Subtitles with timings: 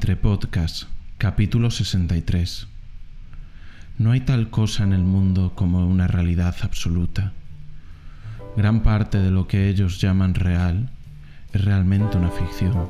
[0.00, 0.84] Entre Podcast,
[1.18, 2.66] capítulo 63.
[3.98, 7.34] No hay tal cosa en el mundo como una realidad absoluta.
[8.56, 10.88] Gran parte de lo que ellos llaman real
[11.52, 12.88] es realmente una ficción.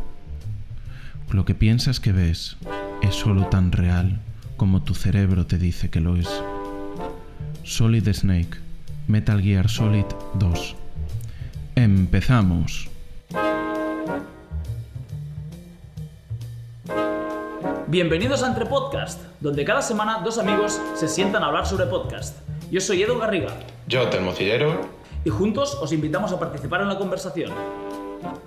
[1.32, 2.56] Lo que piensas que ves
[3.02, 4.20] es solo tan real
[4.56, 6.28] como tu cerebro te dice que lo es.
[7.64, 8.56] Solid Snake,
[9.08, 10.76] Metal Gear Solid 2.
[11.74, 12.88] Empezamos.
[17.90, 22.38] Bienvenidos a Entre Podcast, donde cada semana dos amigos se sientan a hablar sobre podcast.
[22.70, 23.58] Yo soy Edu Garriga.
[23.88, 24.88] Yo, Telmo Cillero.
[25.24, 27.52] Y juntos os invitamos a participar en la conversación.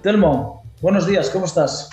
[0.02, 1.90] Telmo, buenos días, ¿cómo estás?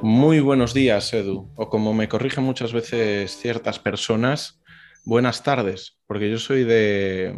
[0.00, 1.52] Muy buenos días, Edu.
[1.56, 4.62] O como me corrigen muchas veces ciertas personas,
[5.04, 7.36] buenas tardes, porque yo soy de,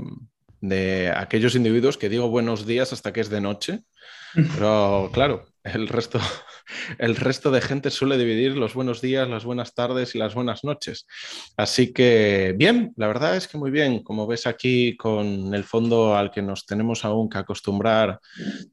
[0.60, 3.80] de aquellos individuos que digo buenos días hasta que es de noche.
[4.54, 6.20] Pero claro, el resto,
[6.98, 10.64] el resto de gente suele dividir los buenos días, las buenas tardes y las buenas
[10.64, 11.06] noches.
[11.56, 16.16] Así que bien, la verdad es que muy bien, como ves aquí con el fondo
[16.16, 18.20] al que nos tenemos aún que acostumbrar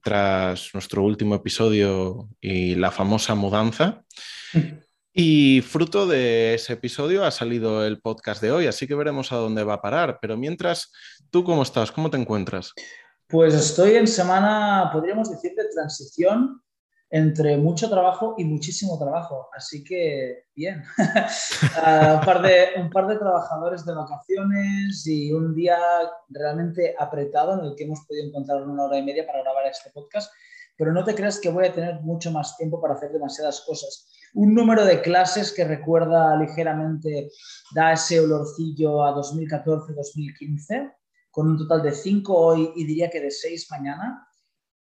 [0.01, 4.03] tras nuestro último episodio y la famosa mudanza.
[5.15, 9.35] Y fruto de ese episodio ha salido el podcast de hoy, así que veremos a
[9.35, 10.17] dónde va a parar.
[10.19, 10.91] Pero mientras,
[11.29, 11.91] ¿tú cómo estás?
[11.91, 12.73] ¿Cómo te encuentras?
[13.27, 16.63] Pues estoy en semana, podríamos decir, de transición
[17.13, 19.47] entre mucho trabajo y muchísimo trabajo.
[19.55, 20.83] Así que, bien.
[20.97, 25.77] uh, un, par de, un par de trabajadores de vacaciones y un día
[26.29, 29.91] realmente apretado en el que hemos podido encontrar una hora y media para grabar este
[29.91, 30.33] podcast.
[30.75, 34.09] Pero no te creas que voy a tener mucho más tiempo para hacer demasiadas cosas.
[34.33, 37.29] Un número de clases que recuerda ligeramente,
[37.75, 40.95] da ese olorcillo a 2014-2015,
[41.29, 44.27] con un total de cinco hoy y diría que de seis mañana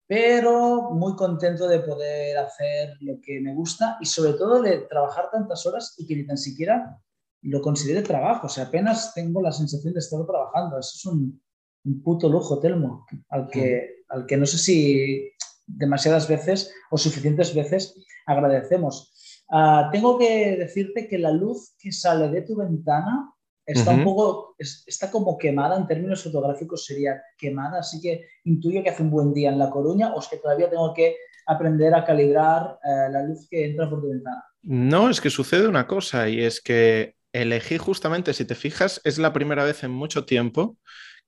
[0.08, 5.30] pero muy contento de poder hacer lo que me gusta y sobre todo de trabajar
[5.32, 7.00] tantas horas y que ni tan siquiera
[7.42, 8.48] lo considere trabajo.
[8.48, 10.80] O sea, apenas tengo la sensación de estar trabajando.
[10.80, 11.42] Eso es un,
[11.86, 15.32] un puto lujo, Telmo, al que, al que no sé si
[15.68, 19.12] demasiadas veces o suficientes veces agradecemos.
[19.50, 23.32] Uh, tengo que decirte que la luz que sale de tu ventana
[23.66, 28.90] está un poco, está como quemada, en términos fotográficos sería quemada, así que intuyo que
[28.90, 31.16] hace un buen día en La Coruña o es que todavía tengo que
[31.48, 34.44] aprender a calibrar eh, la luz que entra por tu ventana.
[34.62, 39.18] No, es que sucede una cosa y es que elegí justamente, si te fijas, es
[39.18, 40.78] la primera vez en mucho tiempo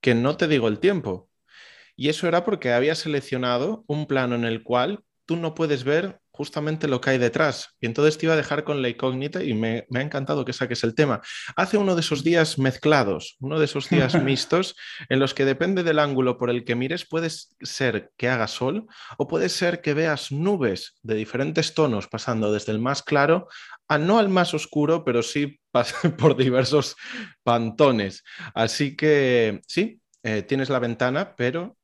[0.00, 1.28] que no te digo el tiempo.
[1.96, 6.20] Y eso era porque había seleccionado un plano en el cual tú no puedes ver
[6.38, 7.76] justamente lo que hay detrás.
[7.80, 10.84] Y entonces te iba a dejar con la incógnita y me, ha encantado que saques
[10.84, 11.20] el tema.
[11.56, 14.76] Hace uno de esos días mezclados, uno de esos días mixtos,
[15.08, 18.86] en los que depende del ángulo por el que mires, puede ser que haga sol
[19.16, 23.48] o puede ser que veas nubes de diferentes tonos pasando desde el más claro
[23.88, 25.58] a no al más oscuro, pero sí
[26.18, 26.94] por diversos
[27.42, 28.22] pantones.
[28.54, 31.76] Así que sí, eh, tienes la ventana, pero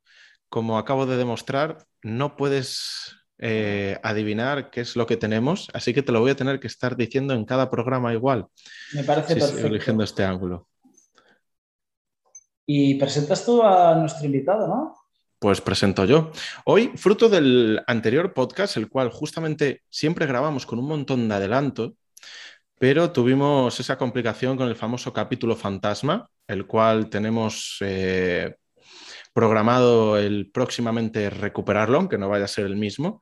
[0.49, 6.03] como acabo de demostrar, no puedes eh, adivinar qué es lo que tenemos, así que
[6.03, 8.47] te lo voy a tener que estar diciendo en cada programa igual.
[8.93, 9.67] Me parece perfecto.
[9.67, 10.69] eligiendo este ángulo.
[12.67, 14.97] Y presentas tú a nuestro invitado, ¿no?
[15.39, 16.31] Pues presento yo.
[16.65, 21.97] Hoy, fruto del anterior podcast, el cual justamente siempre grabamos con un montón de adelanto,
[22.79, 28.57] pero tuvimos esa complicación con el famoso capítulo fantasma, el cual tenemos eh,
[29.35, 33.21] programado el próximamente recuperarlo, aunque no vaya a ser el mismo.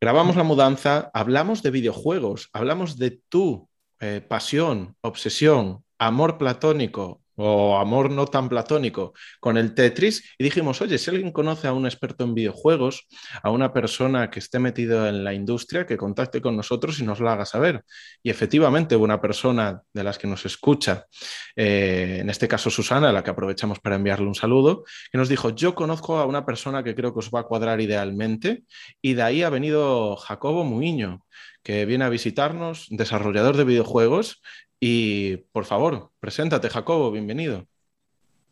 [0.00, 3.68] Grabamos la mudanza, hablamos de videojuegos, hablamos de tu
[3.98, 10.80] eh, pasión, obsesión, amor platónico o amor no tan platónico con el Tetris y dijimos,
[10.80, 13.06] oye, si alguien conoce a un experto en videojuegos,
[13.42, 17.20] a una persona que esté metido en la industria, que contacte con nosotros y nos
[17.20, 17.84] lo haga saber.
[18.22, 21.06] Y efectivamente, una persona de las que nos escucha,
[21.54, 25.28] eh, en este caso Susana, a la que aprovechamos para enviarle un saludo, que nos
[25.28, 28.64] dijo, yo conozco a una persona que creo que os va a cuadrar idealmente
[29.02, 31.20] y de ahí ha venido Jacobo Muiño
[31.66, 34.40] que viene a visitarnos, desarrollador de videojuegos,
[34.78, 37.66] y por favor, preséntate, Jacobo, bienvenido.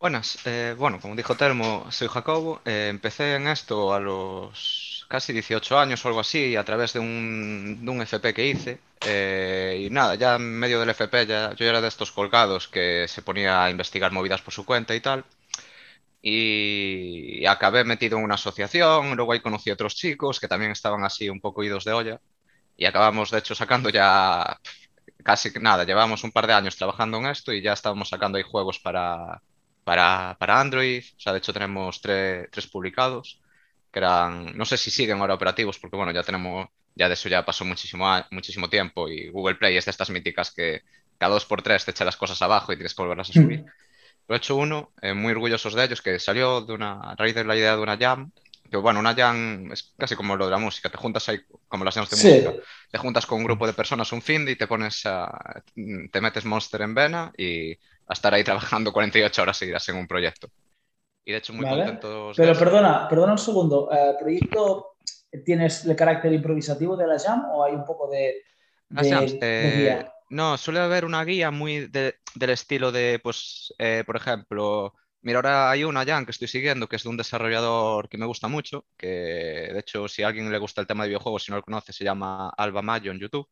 [0.00, 2.61] Buenas, eh, bueno, como dijo Telmo, soy Jacobo.
[2.64, 6.99] Eh, empecé en esto a los casi 18 años o algo así, a través de
[6.99, 8.81] un, un FP que hice.
[9.06, 13.06] Eh, y nada, ya en medio del FP, ya, yo era de estos colgados que
[13.06, 15.25] se ponía a investigar movidas por su cuenta y tal.
[16.20, 20.72] Y, y acabé metido en una asociación, luego ahí conocí a otros chicos que también
[20.72, 22.20] estaban así un poco idos de olla.
[22.76, 24.59] Y acabamos, de hecho, sacando ya
[25.23, 28.44] casi nada, llevamos un par de años trabajando en esto y ya estábamos sacando ahí
[28.44, 29.41] juegos para,
[29.85, 31.03] para, para Android.
[31.17, 33.41] O sea, de hecho tenemos tres publicados
[33.94, 37.29] que eran, no sé si siguen ahora operativos porque bueno, ya tenemos, ya de eso
[37.29, 40.82] ya pasó muchísimo, muchísimo tiempo y Google Play es de estas míticas que
[41.17, 43.61] cada dos por tres te echa las cosas abajo y tienes que volverlas a subir.
[43.61, 43.67] Mm.
[44.27, 47.35] Lo he hecho uno, eh, muy orgullosos de ellos, que salió de una, a raíz
[47.35, 48.32] de la idea de una jam,
[48.70, 51.84] que bueno, una jam es casi como lo de la música, te juntas ahí, como
[51.84, 52.52] las jams de música,
[52.90, 56.44] te juntas con un grupo de personas un fin y te pones a, te metes
[56.44, 60.49] Monster en vena y a estar ahí trabajando 48 horas seguidas en un proyecto.
[61.25, 64.96] Y de hecho muy contento Pero perdona, perdona un segundo, ¿el proyecto
[65.44, 68.43] tienes el carácter improvisativo de la jam o hay un poco de...
[68.90, 74.94] de, eh, no, suele haber una guía muy del estilo de, pues, eh, por ejemplo,
[75.25, 78.26] mira, ahora hay una jam que estoy siguiendo que es de un desarrollador que me
[78.26, 81.50] gusta mucho, que de hecho, si a alguien le gusta el tema de videojuegos, si
[81.53, 83.49] no lo conoce, se llama Alba Mayo en YouTube,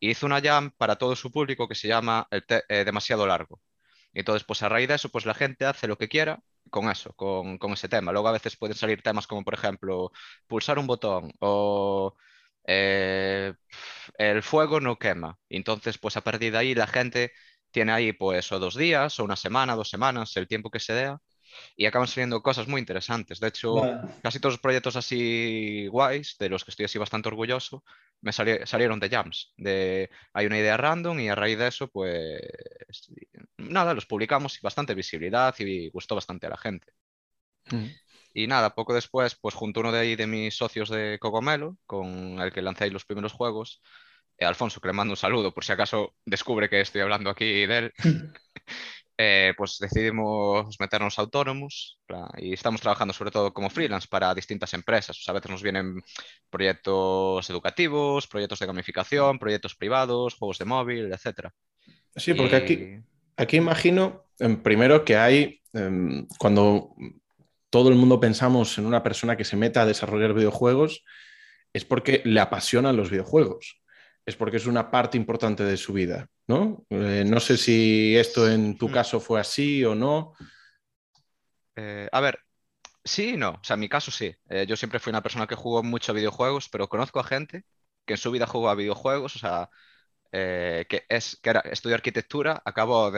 [0.00, 3.60] y hizo una jam para todo su público que se llama el eh, Demasiado Largo.
[4.12, 6.40] Y entonces, pues a raíz de eso, pues la gente hace lo que quiera
[6.70, 8.12] con eso, con, con ese tema.
[8.12, 10.12] Luego a veces pueden salir temas como, por ejemplo,
[10.48, 12.16] pulsar un botón o
[12.66, 13.54] eh,
[14.18, 15.38] el fuego no quema.
[15.48, 17.32] Entonces, pues a partir de ahí la gente
[17.76, 20.94] tiene ahí pues o dos días o una semana, dos semanas, el tiempo que se
[20.94, 21.14] dé
[21.76, 23.38] y acaban saliendo cosas muy interesantes.
[23.38, 23.74] De hecho,
[24.22, 27.84] casi todos los proyectos así guays, de los que estoy así bastante orgulloso,
[28.22, 29.52] me salieron de jams.
[29.58, 32.40] De, hay una idea random y a raíz de eso, pues
[33.58, 36.94] nada, los publicamos y bastante visibilidad y gustó bastante a la gente.
[37.72, 37.88] Mm.
[38.32, 41.76] Y nada, poco después, pues junto a uno de ahí de mis socios de Cogomelo,
[41.84, 43.82] con el que lancé los primeros juegos,
[44.38, 47.66] eh, Alfonso, que le mando un saludo por si acaso descubre que estoy hablando aquí
[47.66, 47.92] de él,
[49.18, 51.98] eh, pues decidimos meternos autónomos
[52.36, 55.22] y estamos trabajando sobre todo como freelance para distintas empresas.
[55.26, 56.02] a veces nos vienen
[56.50, 61.50] proyectos educativos, proyectos de gamificación, proyectos privados, juegos de móvil, etc.
[62.14, 63.00] Sí, porque aquí,
[63.36, 66.94] aquí imagino, em, primero que hay, em, cuando
[67.70, 71.04] todo el mundo pensamos en una persona que se meta a desarrollar videojuegos,
[71.72, 73.82] es porque le apasionan los videojuegos,
[74.26, 76.84] es porque es una parte importante de su vida, ¿no?
[76.90, 78.92] Eh, no sé si esto en tu mm.
[78.92, 80.34] caso fue así o no.
[81.76, 82.40] Eh, a ver,
[83.04, 83.50] sí y no.
[83.50, 84.34] O sea, en mi caso sí.
[84.48, 87.64] Eh, yo siempre fui una persona que jugó mucho a videojuegos, pero conozco a gente
[88.04, 89.70] que en su vida jugó a videojuegos, o sea,
[90.32, 93.10] que, es, que era, estudió arquitectura, acabó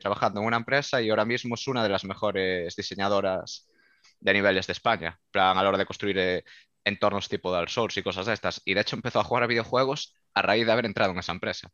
[0.00, 3.68] trabajando en una empresa y ahora mismo es una de las mejores diseñadoras
[4.24, 6.44] de niveles de España, plan a la hora de construir eh,
[6.84, 8.62] entornos tipo Dark Souls y cosas de estas.
[8.64, 11.32] Y de hecho empezó a jugar a videojuegos a raíz de haber entrado en esa
[11.32, 11.70] empresa.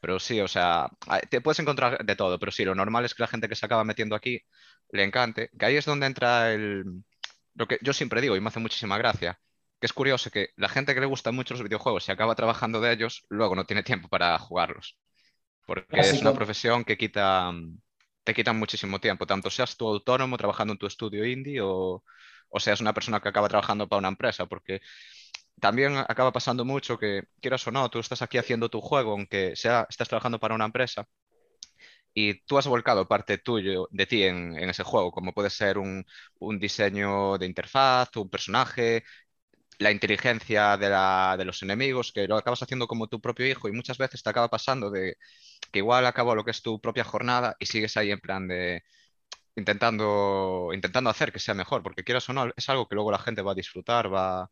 [0.00, 0.88] Pero sí, o sea,
[1.30, 3.64] te puedes encontrar de todo, pero sí, lo normal es que la gente que se
[3.66, 4.42] acaba metiendo aquí
[4.90, 6.84] le encante, que ahí es donde entra el...
[7.54, 9.38] Lo que yo siempre digo y me hace muchísima gracia,
[9.78, 12.80] que es curioso que la gente que le gusta mucho los videojuegos y acaba trabajando
[12.80, 14.98] de ellos, luego no tiene tiempo para jugarlos.
[15.66, 17.52] Porque es una profesión que quita,
[18.24, 22.02] te quitan muchísimo tiempo, tanto seas tú autónomo trabajando en tu estudio indie o,
[22.48, 24.80] o seas una persona que acaba trabajando para una empresa, porque
[25.60, 29.56] también acaba pasando mucho que, quieras o no, tú estás aquí haciendo tu juego, aunque
[29.56, 31.06] sea, estás trabajando para una empresa,
[32.14, 36.04] y tú has volcado parte tuyo de ti en, ese juego, como puede ser un,
[36.38, 39.04] un, diseño de interfaz, un personaje,
[39.78, 43.68] la inteligencia de, la, de, los enemigos, que lo acabas haciendo como tu propio hijo
[43.68, 45.16] y muchas veces te acaba pasando de
[45.72, 48.82] que igual acabo lo que es tu propia jornada y sigues ahí en plan de
[49.56, 53.18] intentando, intentando hacer que sea mejor, porque quieras o no, es algo que luego la
[53.18, 54.50] gente va a disfrutar, va,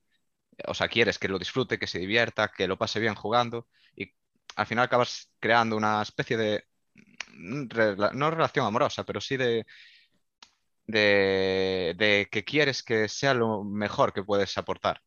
[0.67, 3.67] o sea, quieres que lo disfrute, que se divierta, que lo pase bien jugando
[3.97, 4.13] y
[4.57, 6.65] al final acabas creando una especie de,
[7.35, 9.67] no relación amorosa, pero sí de,
[10.87, 15.01] de, de que quieres que sea lo mejor que puedes aportar.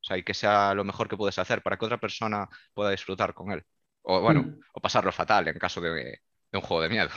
[0.00, 2.90] O sea, y que sea lo mejor que puedes hacer para que otra persona pueda
[2.90, 3.64] disfrutar con él.
[4.02, 4.60] O bueno, mm.
[4.74, 6.20] o pasarlo fatal en caso de,
[6.52, 7.10] un juego de miedo.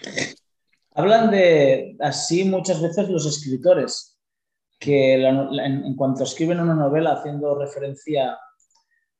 [0.96, 4.13] Hablan de así muchas veces los escritores,
[4.78, 8.38] que en, cuanto escriben una novela haciendo referencia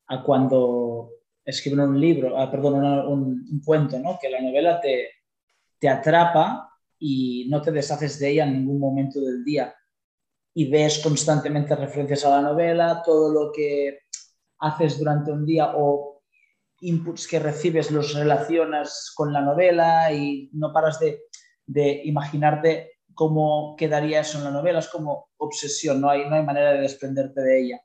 [0.07, 1.11] a cuando
[1.45, 4.19] escriben un libro, ah, perdón, un, cuento, ¿no?
[4.21, 5.09] que la novela te,
[5.79, 9.75] te atrapa y no te deshaces de ella en ningún momento del día
[10.55, 14.01] y ves constantemente referencias a la novela, todo lo que
[14.61, 16.23] haces durante un día o
[16.81, 21.23] inputs que recibes los relacionas con la novela y no paras de,
[21.67, 26.43] de imaginarte cómo quedaría eso en la novela, es como obsesión, no hay, no hay
[26.43, 27.81] manera de desprenderte de ella.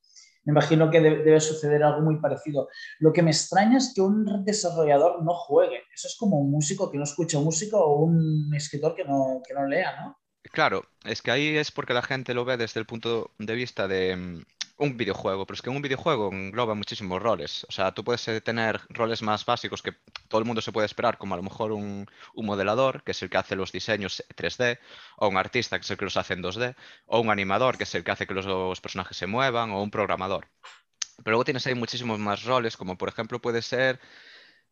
[0.46, 2.70] Me imagino que debe suceder algo muy parecido.
[3.00, 5.84] Lo que me extraña es que un desarrollador no juegue.
[5.94, 9.54] Eso es como un músico que no escucha música o un escritor que no, que
[9.54, 10.18] no lea, ¿no?
[10.52, 13.88] Claro, es que ahí es porque la gente lo ve desde el punto de vista
[13.88, 14.44] de mm,
[14.80, 17.66] un videojuego, pero es que un videojuego engloba muchísimos roles.
[17.70, 19.94] O sea, tú puedes eh, tener roles más básicos que
[20.30, 23.30] todo el mundo se puede esperar, como a lo mejor un, modelador, que es el
[23.30, 24.80] que hace los diseños 3D,
[25.18, 26.76] o un artista, que es el que los hace en 2D,
[27.08, 29.92] o un animador, que es el que hace que los, personajes se muevan, o un
[29.92, 30.48] programador.
[31.18, 34.00] Pero luego tienes ahí muchísimos más roles, como por ejemplo puede ser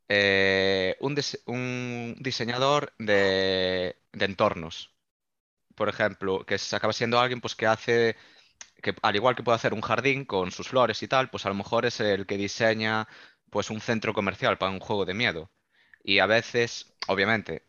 [0.10, 4.94] eh, un, diseñador de, entornos.
[5.76, 8.16] Por ejemplo, que acaba siendo alguien pues, que hace,
[8.82, 11.50] que al igual que puede hacer un jardín con sus flores y tal, pues a
[11.50, 13.08] lo mejor es el que diseña
[13.50, 15.52] pues, un centro comercial para un juego de miedo.
[16.04, 17.66] Y a veces, obviamente,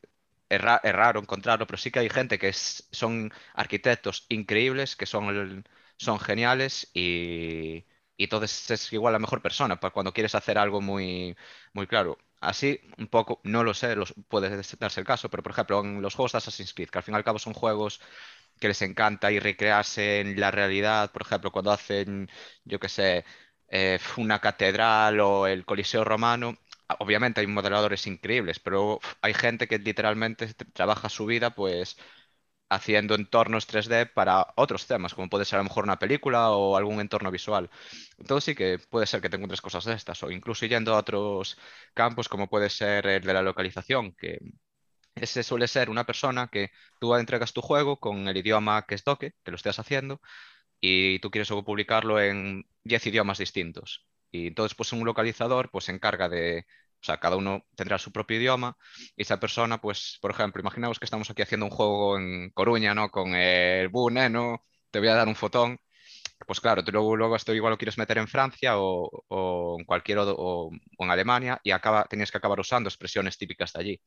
[0.49, 5.65] es, raro encontrarlo, pero sí que hay gente que son arquitectos increíbles, que son,
[5.97, 10.81] son geniales y, y entonces es igual la mejor persona para cuando quieres hacer algo
[10.81, 11.37] muy,
[11.73, 12.19] muy claro.
[12.41, 13.97] Así, un poco, no lo sé,
[14.29, 17.03] puede darse el caso, pero por ejemplo, en los juegos de Assassin's Creed, que al
[17.05, 18.01] fin y al cabo son juegos
[18.61, 22.29] que les encanta y recrearse en la realidad, por ejemplo, cuando hacen,
[22.65, 23.25] yo qué sé,
[23.69, 26.57] eh, una catedral o el Coliseo Romano,
[27.01, 31.97] obviamente hay modeladores increíbles, pero hay gente que literalmente trabaja su vida, pues
[32.71, 36.77] haciendo entornos 3D para otros temas, como puede ser a lo mejor una película o
[36.77, 37.71] algún entorno visual.
[38.19, 40.99] Entonces sí que puede ser que te encuentres cosas de estas, o incluso yendo a
[40.99, 41.59] otros
[41.95, 44.39] campos, como puede ser el de la localización, que
[45.15, 46.71] ese suele ser una persona que
[47.01, 50.21] tú entregas tu juego con el idioma que es toque, que lo estés haciendo,
[50.81, 54.07] y tú quieres publicarlo en 10 idiomas distintos.
[54.31, 56.67] Y entonces, pues un localizador pues se encarga de
[57.01, 58.77] o sea, cada uno tendrá su propio idioma
[59.17, 62.95] y esa persona, pues, por ejemplo, imaginamos que estamos aquí haciendo un juego en Coruña,
[62.95, 63.11] ¿no?
[63.11, 64.65] Con el Bune, ¿no?
[64.91, 65.79] Te voy a dar un fotón.
[66.47, 70.19] Pues claro, tú luego, luego esto igual lo quieres meter en Francia o, en cualquier
[70.21, 74.01] o, en Alemania y acaba, tenías que acabar usando expresiones típicas de allí.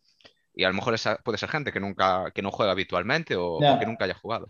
[0.53, 3.59] Y a lo mejor esa puede ser gente que nunca que no juega habitualmente o,
[3.59, 4.49] que nunca haya jugado.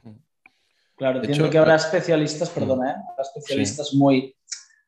[0.95, 2.95] Claro, entiendo que habrá especialistas, perdona, ¿eh?
[3.11, 4.35] habrá especialistas muy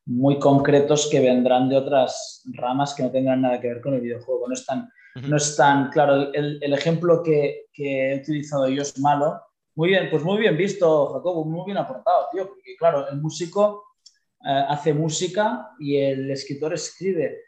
[0.06, 4.02] muy concretos que vendrán de otras ramas que no tengan nada que ver con el
[4.02, 4.48] videojuego.
[4.48, 4.90] No es tan,
[5.28, 6.34] no es tan claro.
[6.34, 9.42] El, el ejemplo que, que, he utilizado yo es malo.
[9.76, 13.84] Muy bien, pues muy bien visto, Jacobo, muy bien aportado, tío, porque claro, el músico
[14.46, 17.40] eh, hace música y el escritor escribe,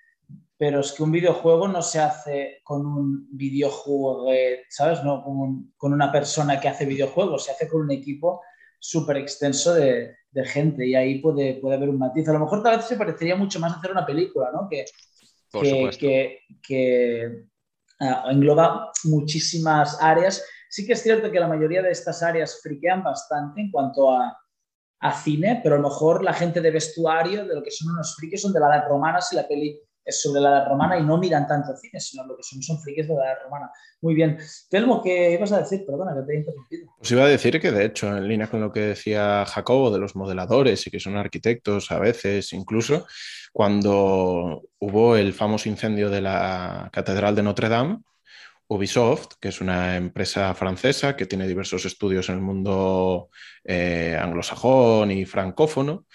[0.57, 4.27] pero es que un videojuego no se hace con un videojuego,
[4.69, 5.03] ¿sabes?
[5.03, 8.41] No con, con una persona que hace videojuegos, se hace con un equipo
[8.79, 12.27] súper extenso de, de, gente y ahí puede, puede haber un matiz.
[12.29, 14.67] A lo mejor tal vez se parecería mucho más hacer una película, ¿no?
[14.69, 14.85] Que,
[15.99, 17.45] que, que,
[17.99, 20.45] ah, engloba muchísimas áreas.
[20.69, 24.37] Sí que es cierto que la mayoría de estas áreas friquean bastante en cuanto a,
[24.99, 28.15] a cine, pero a lo mejor la gente de vestuario, de lo que son unos
[28.15, 31.03] frikis, son de la edad romana, si la peli es sobre la edad romana y
[31.03, 33.71] no miran tanto cine, sino lo que son son frikis de la edad romana.
[34.01, 34.37] Muy bien.
[34.69, 35.83] Telmo, ¿qué ibas a decir?
[35.85, 36.93] Perdona que te he interrumpido.
[36.99, 39.99] Pues iba a decir que, de hecho, en línea con lo que decía Jacobo de
[39.99, 43.07] los modeladores y que son arquitectos a veces, incluso,
[43.51, 47.99] cuando hubo el famoso incendio de la Catedral de Notre Dame,
[48.67, 53.29] Ubisoft, que es una empresa francesa que tiene diversos estudios en el mundo
[53.63, 56.05] eh, anglosajón y francófono,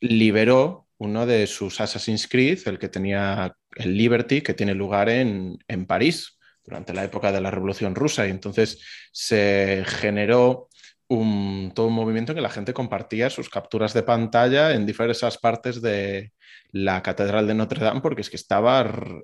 [0.00, 5.58] liberó uno de sus Assassin's Creed, el que tenía el Liberty, que tiene lugar en,
[5.86, 8.26] París durante la época de la Revolución Rusa.
[8.26, 10.68] Y entonces se generó
[11.08, 15.38] un, todo un movimiento en que la gente compartía sus capturas de pantalla en diversas
[15.38, 16.32] partes de
[16.70, 18.82] la Catedral de Notre Dame, porque es que estaba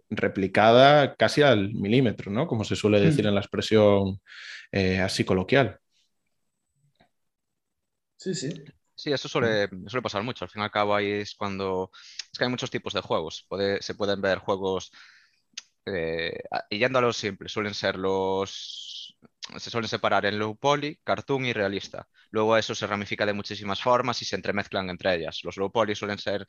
[0.09, 2.47] replicada casi al milímetro, ¿no?
[2.47, 3.29] Como se suele decir mm.
[3.29, 4.21] en la expresión
[4.73, 5.79] eh, así coloquial.
[8.17, 8.65] Sí, sí.
[8.97, 10.45] Sí, eso suele, suele pasar mucho.
[10.45, 11.91] Al fin y al cabo, ahí es cuando.
[12.33, 13.47] Es que hay muchos tipos de juegos.
[13.81, 14.91] se pueden ver juegos.
[15.87, 16.39] Eh,
[16.71, 19.17] y yendo a los simples, suelen ser los.
[19.59, 22.09] Se suelen separar en low poly, cartoon y realista.
[22.31, 25.41] Luego eso se ramifica de muchísimas formas y se entremezclan entre ellas.
[25.45, 26.47] Los low poly suelen ser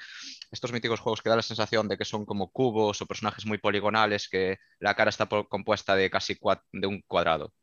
[0.51, 3.59] estos míticos juegos que dan la sensación de que son como cubos o personajes muy
[3.59, 6.37] poligonales, que la cara está compuesta de casi
[6.73, 7.53] de un cuadrado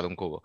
[0.00, 0.42] de un cubo.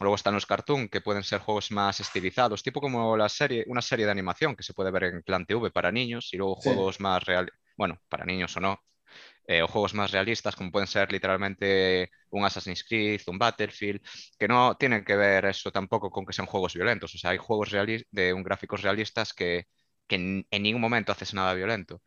[0.00, 3.82] Luego están los cartoon, que pueden ser juegos más estilizados, tipo como la serie, una
[3.82, 7.00] serie de animación que se puede ver en Plan TV para niños, y luego juegos
[7.00, 8.80] más reales, bueno, para niños o no,
[9.46, 14.00] eh, o juegos más realistas, como pueden ser literalmente un Assassin's Creed, un Battlefield,
[14.38, 17.14] que no tienen que ver eso tampoco con que sean juegos violentos.
[17.14, 17.70] O sea, hay juegos
[18.10, 19.66] de un gráficos realistas que,
[20.08, 22.02] en, ningún momento haces nada violento.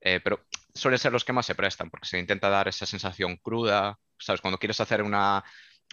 [0.00, 3.36] Eh, pero suelen ser los que más se prestan, porque se intenta dar esa sensación
[3.36, 3.98] cruda.
[4.18, 4.40] ¿Sabes?
[4.40, 5.44] Cuando quieres hacer una,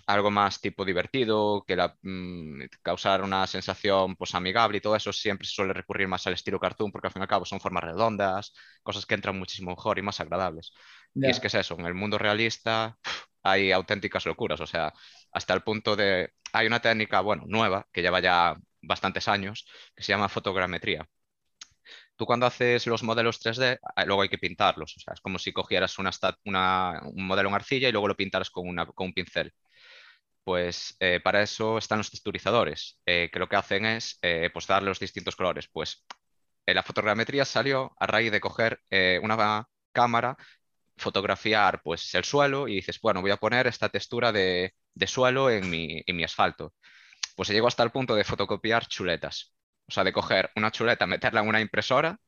[0.08, 5.12] algo más tipo divertido, que la, mm, causar una sensación pues, amigable y todo eso,
[5.14, 7.60] siempre se suele recurrir más al estilo cartoon, porque al fin y al cabo son
[7.60, 10.74] formas redondas, cosas que entran muchísimo mejor y más agradables.
[11.20, 12.98] Y es que es eso, en el mundo realista
[13.44, 14.94] hay auténticas locuras, o sea,
[15.32, 16.32] hasta el punto de...
[16.54, 21.08] Hay una técnica, bueno, nueva, que lleva ya bastantes años, que se llama fotogrametría.
[22.16, 24.96] Tú cuando haces los modelos 3D, ah, luego hay que pintarlos.
[24.98, 26.12] O sea, es como si cogieras una,
[26.46, 29.54] un modelo en arcilla y luego lo pintaras con, una, con un pincel.
[30.46, 34.68] Pues eh, para eso están los texturizadores, eh, que lo que hacen es eh, pues
[34.68, 35.68] darle los distintos colores.
[35.68, 36.06] Pues
[36.68, 38.82] la fotogrametría salió a raíz de coger
[39.24, 40.38] una cámara,
[40.98, 44.74] fotografiar pues el suelo y dices, bueno, voy a poner esta textura de,
[45.08, 46.74] suelo en mi, en mi asfalto.
[47.36, 49.54] Pues se llegó hasta el punto de fotocopiar chuletas.
[49.88, 52.20] O sea, de coger una chuleta, meterla en una impresora,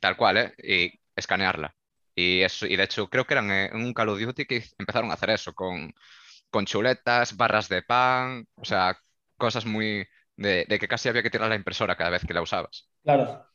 [0.00, 0.54] tal cual, ¿eh?
[0.62, 1.74] Y escanearla.
[2.14, 5.10] Y, eso, y de hecho creo que eran en un Call of Duty que empezaron
[5.10, 5.92] a hacer eso, con,
[6.50, 8.98] con chuletas, barras de pan, o sea,
[9.36, 10.06] cosas muy...
[10.36, 12.90] De, que casi había que tirar la impresora cada vez que la usabas.
[13.02, 13.46] Claro.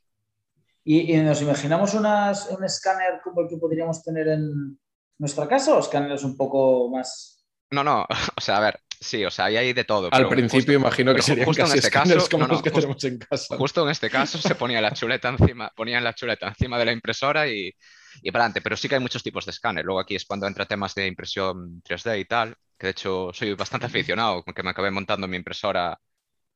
[0.83, 4.79] ¿Y, nos imaginamos unas, un escáner como el que podríamos tener en
[5.19, 7.45] nuestra casa o escáneres un poco más...
[7.69, 8.07] No, no,
[8.37, 10.09] o sea, a ver, Sí, o sea, hay ahí de todo.
[10.11, 13.17] Al principio imagino que serían justo casi en este caso, como los que tenemos en
[13.17, 13.57] casa.
[13.57, 16.91] Justo en este caso se ponía la chuleta encima, ponían la chuleta encima de la
[16.91, 17.73] impresora y,
[18.21, 18.61] y para adelante.
[18.61, 19.85] Pero sí que hay muchos tipos de escáner.
[19.85, 23.53] Luego aquí es cuando entra temas de impresión 3D y tal, que de hecho soy
[23.53, 25.97] bastante aficionado, que me acabé montando mi impresora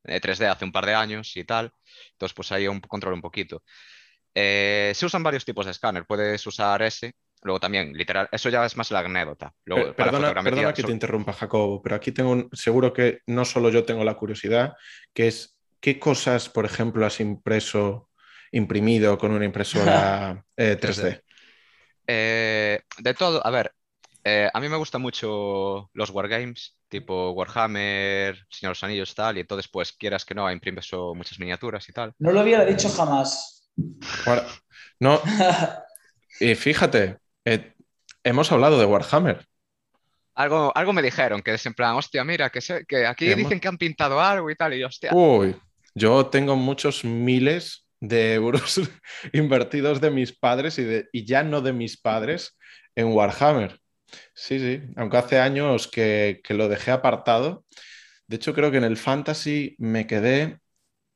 [0.04, 1.72] 3D hace un par de años y tal.
[2.12, 3.64] Entonces, pues ahí un, controlo un poquito.
[4.34, 6.06] Eh, se usan varios tipos de escáner.
[6.06, 9.54] Puedes usar ese, Luego también, literal, eso ya es más la anécdota.
[9.96, 14.16] perdona, que te interrumpa, Jacobo, pero aquí tengo, seguro que no solo yo tengo la
[14.16, 14.74] curiosidad,
[15.14, 18.10] que es qué cosas, por ejemplo, has impreso,
[18.52, 21.22] imprimido con una impresora 3D.
[22.08, 23.74] Eh, de todo, a ver,
[24.24, 29.38] eh, a mí me gustan mucho los wargames, tipo Warhammer, Señor de los Anillos, tal,
[29.38, 32.14] y entonces, pues, quieras que no, imprimes muchas miniaturas y tal.
[32.18, 33.70] No lo hubiera dicho jamás.
[35.00, 35.22] no,
[36.40, 37.74] y fíjate, eh,
[38.24, 39.46] hemos hablado de Warhammer.
[40.34, 43.68] Algo, algo me dijeron, que es en plan, hostia, mira, que, que aquí dicen que
[43.68, 45.12] han pintado algo y tal, y hostia.
[45.14, 45.56] Uy,
[45.94, 48.82] yo tengo muchos miles de euros
[49.34, 52.58] invertidos de mis padres y, de, y ya no de mis padres
[52.96, 53.80] en Warhammer.
[54.34, 57.66] Sí, sí, aunque hace años que, lo dejé apartado.
[58.28, 60.60] De hecho, creo que en el Fantasy me quedé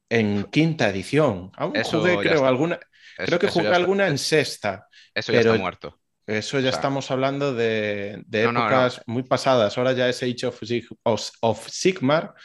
[0.09, 1.51] en quinta edición.
[1.55, 2.79] Aún creo, alguna,
[3.17, 4.87] creo que jugué alguna en sexta.
[5.13, 5.98] Eso ya está muerto.
[6.29, 9.75] Eso ya estamos hablando de, épocas muy pasadas.
[9.79, 12.35] Ahora ya es Age of, Sigmar,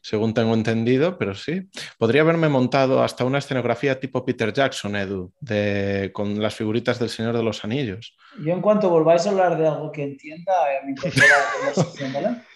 [0.00, 1.68] según tengo entendido, pero sí.
[1.98, 7.08] Podría haberme montado hasta una escenografía tipo Peter Jackson, Edu, de, con las figuritas del
[7.08, 8.16] Señor de los Anillos.
[8.38, 12.12] Yo en cuanto volváis a hablar de algo que entienda, eh, me incorpora la conversación,
[12.12, 12.28] ¿vale?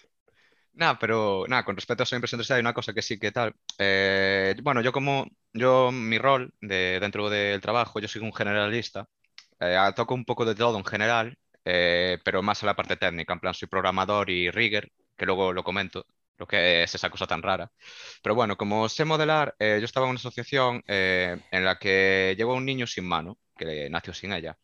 [0.75, 3.33] Nada, pero nada, con respecto a esa impresión 3D hay una cosa que sí que
[3.33, 3.55] tal.
[3.79, 9.09] Eh, bueno, yo como, yo mi rol de, dentro del trabajo, yo soy un generalista
[9.61, 13.33] eh, toco un poco de todo en general, eh, pero más a la parte técnica,
[13.33, 16.07] en plan soy programador y rigger, que luego lo comento,
[16.39, 17.71] lo que es esa cosa tan rara.
[18.23, 22.53] Pero bueno, como sé modelar, eh, yo estaba en una asociación en la que llevo
[22.53, 24.57] a un niño sin mano, que nació sin ella.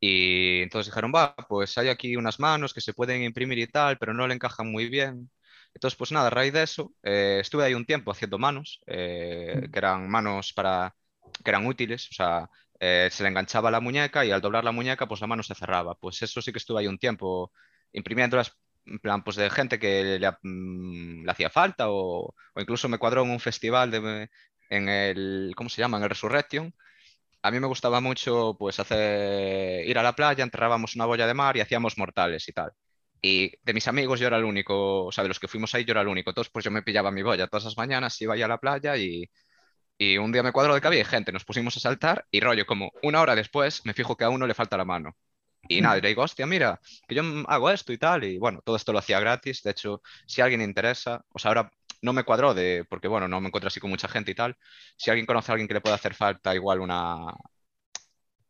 [0.00, 3.98] Y entonces dijeron, va, pues hay aquí unas manos que se pueden imprimir y tal,
[3.98, 5.30] pero no le encajan muy bien.
[5.74, 10.08] Entonces, pues nada, a raíz de eso, estuve ahí un tiempo haciendo manos, que eran
[10.08, 10.94] manos para,
[11.44, 14.72] que eran útiles, o sea, eh, se le enganchaba la muñeca y al doblar la
[14.72, 15.94] muñeca, pues la mano se cerraba.
[15.96, 17.52] Pues eso sí que estuve ahí un tiempo
[17.92, 18.52] imprimiéndolas,
[18.86, 23.30] en plan, pues de gente que le, mm, hacía falta o, incluso me cuadró en
[23.30, 24.28] un festival de,
[24.70, 25.98] en el, ¿cómo se llama?
[25.98, 26.74] En el Resurrection.
[27.42, 31.34] A mí me gustaba mucho, pues, hacer, ir a la playa, enterrábamos una boya de
[31.34, 32.72] mar y hacíamos mortales y tal.
[33.22, 35.84] Y de mis amigos yo era el único, o sea, de los que fuimos ahí
[35.84, 36.30] yo era el único.
[36.30, 38.96] Entonces, pues yo me pillaba mi boya todas las mañanas, iba ahí a la playa
[38.96, 39.28] y
[39.98, 42.66] y un día me cuadro de que había gente, nos pusimos a saltar y rollo,
[42.66, 45.16] como una hora después me fijo que a uno le falta la mano.
[45.68, 48.24] Y nada, le digo, hostia, mira, que yo hago esto y tal.
[48.24, 49.62] Y bueno, todo esto lo hacía gratis.
[49.62, 53.28] De hecho, si a alguien interesa, o sea, ahora no me cuadró de, porque bueno,
[53.28, 54.56] no me encuentro así con mucha gente y tal.
[54.96, 57.34] Si alguien conoce a alguien que le pueda hacer falta igual una,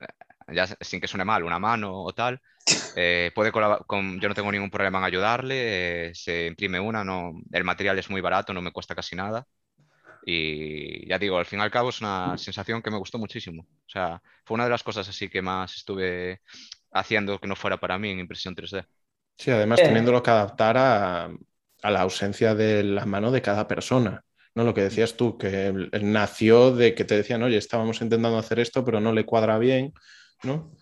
[0.01, 2.41] eh, ya sin que suene mal, una mano o tal,
[2.97, 7.05] eh, puede colaborar con, yo no tengo ningún problema en ayudarle, eh, se imprime una,
[7.05, 9.47] no, el material es muy barato, no me cuesta casi nada.
[10.31, 13.63] Y ya digo, al fin y al cabo es una sensación que me gustó muchísimo.
[13.63, 16.43] O sea, fue una de las cosas así que más estuve
[16.93, 18.85] haciendo que no fuera para mí en impresión 3D.
[19.39, 21.31] Sí, además teniéndolo que adaptar a,
[21.83, 24.23] la ausencia de la mano de cada persona.
[24.55, 24.65] ¿no?
[24.65, 28.85] Lo que decías tú, que nació de que te decían, oye, estábamos intentando hacer esto,
[28.85, 29.95] pero no le cuadra bien.
[30.43, 30.77] ¿no?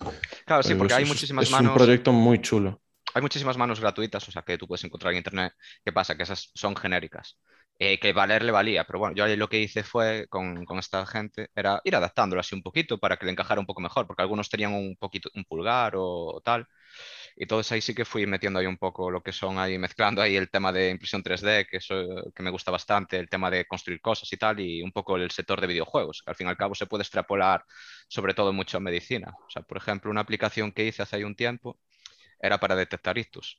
[0.44, 1.66] Claro, sí, porque hay muchísimas manos.
[1.66, 2.82] Es un proyecto muy chulo.
[3.14, 5.52] Hay muchísimas manos gratuitas, o sea, que tú puedes encontrar en internet.
[5.85, 6.16] ¿Qué pasa?
[6.16, 7.38] Que esas son genéricas.
[7.78, 11.04] Eh, que valer le valía, pero bueno, yo lo que hice fue con, con, esta
[11.04, 14.22] gente, era ir adaptándolo así un poquito para que le encajara un poco mejor, porque
[14.22, 16.66] algunos tenían un poquito, un pulgar o, tal,
[17.36, 20.22] y entonces ahí sí que fui metiendo ahí un poco lo que son ahí, mezclando
[20.22, 23.66] ahí el tema de impresión 3D, que eso que me gusta bastante, el tema de
[23.66, 26.50] construir cosas y tal, y un poco el sector de videojuegos, que al fin y
[26.50, 27.64] al cabo se puede extrapolar
[28.08, 29.34] sobre todo mucho a medicina.
[29.46, 31.78] O sea, por ejemplo, una aplicación que hice hace ahí un tiempo
[32.40, 33.58] era para detectar ictus.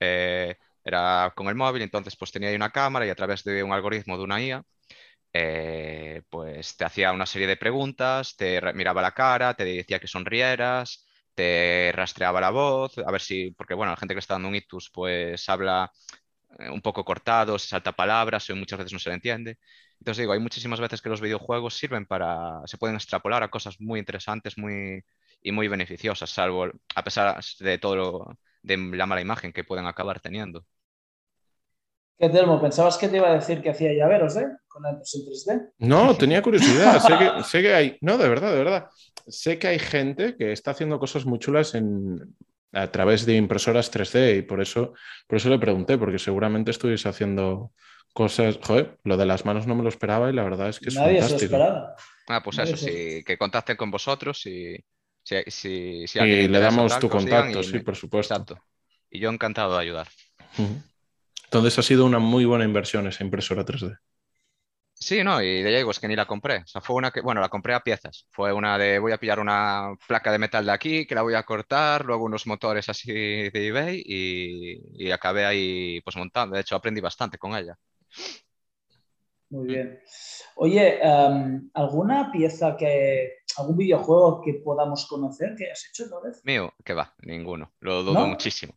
[0.00, 3.62] Eh, era con el móvil, entonces pues tenía ahí una cámara y a través de
[3.64, 4.64] un algoritmo de una IA
[5.32, 10.06] eh, pues te hacía una serie de preguntas, te miraba la cara, te decía que
[10.08, 14.48] sonrieras, te rastreaba la voz, a ver si, porque bueno, la gente que está dando
[14.48, 15.90] un ictus pues habla
[16.58, 19.58] eh, un poco cortado, se salta palabras, muchas veces no se le entiende.
[20.00, 23.80] Entonces digo, hay muchísimas veces que los videojuegos sirven para, se pueden extrapolar a cosas
[23.80, 25.02] muy interesantes muy,
[25.42, 30.20] y muy beneficiosas, salvo a pesar de todo de la mala imagen que pueden acabar
[30.20, 30.66] teniendo.
[32.18, 32.60] ¿Qué, Telmo?
[32.60, 34.46] ¿Pensabas que te iba a decir que hacía llaveros, eh?
[34.68, 35.70] Con la impresión 3D.
[35.78, 37.00] No, tenía curiosidad.
[37.00, 37.98] sé, que, sé que hay.
[38.00, 38.88] No, de verdad, de verdad.
[39.26, 42.34] Sé que hay gente que está haciendo cosas muy chulas en,
[42.72, 44.94] a través de impresoras 3D y por eso,
[45.26, 47.72] por eso le pregunté, porque seguramente estuviese haciendo
[48.14, 48.58] cosas.
[48.62, 50.94] Joder, lo de las manos no me lo esperaba y la verdad es que es
[50.94, 51.38] Nadie fantástico.
[51.38, 51.96] se lo esperaba.
[52.28, 54.76] Ah, pues Nadie eso, sí, que contacten con vosotros y
[55.22, 58.32] si, si, si Y le damos tu contacto, y sí, por supuesto.
[58.34, 58.62] Exacto.
[59.10, 60.08] Y yo encantado de ayudar.
[61.46, 63.96] Entonces ha sido una muy buena inversión esa impresora 3D.
[64.98, 66.58] Sí, no, y de digo, es que ni la compré.
[66.58, 68.26] O sea, fue una que, bueno, la compré a piezas.
[68.30, 71.34] Fue una de voy a pillar una placa de metal de aquí, que la voy
[71.34, 76.54] a cortar, luego unos motores así de eBay y, y acabé ahí pues montando.
[76.54, 77.76] De hecho, aprendí bastante con ella.
[79.50, 80.00] Muy bien.
[80.56, 86.44] Oye, em, ¿alguna pieza que, algún videojuego que podamos conocer que hayas hecho tal vez?
[86.44, 87.72] Mío, que va, ninguno.
[87.80, 88.26] Lo dudo ¿No?
[88.26, 88.74] muchísimo.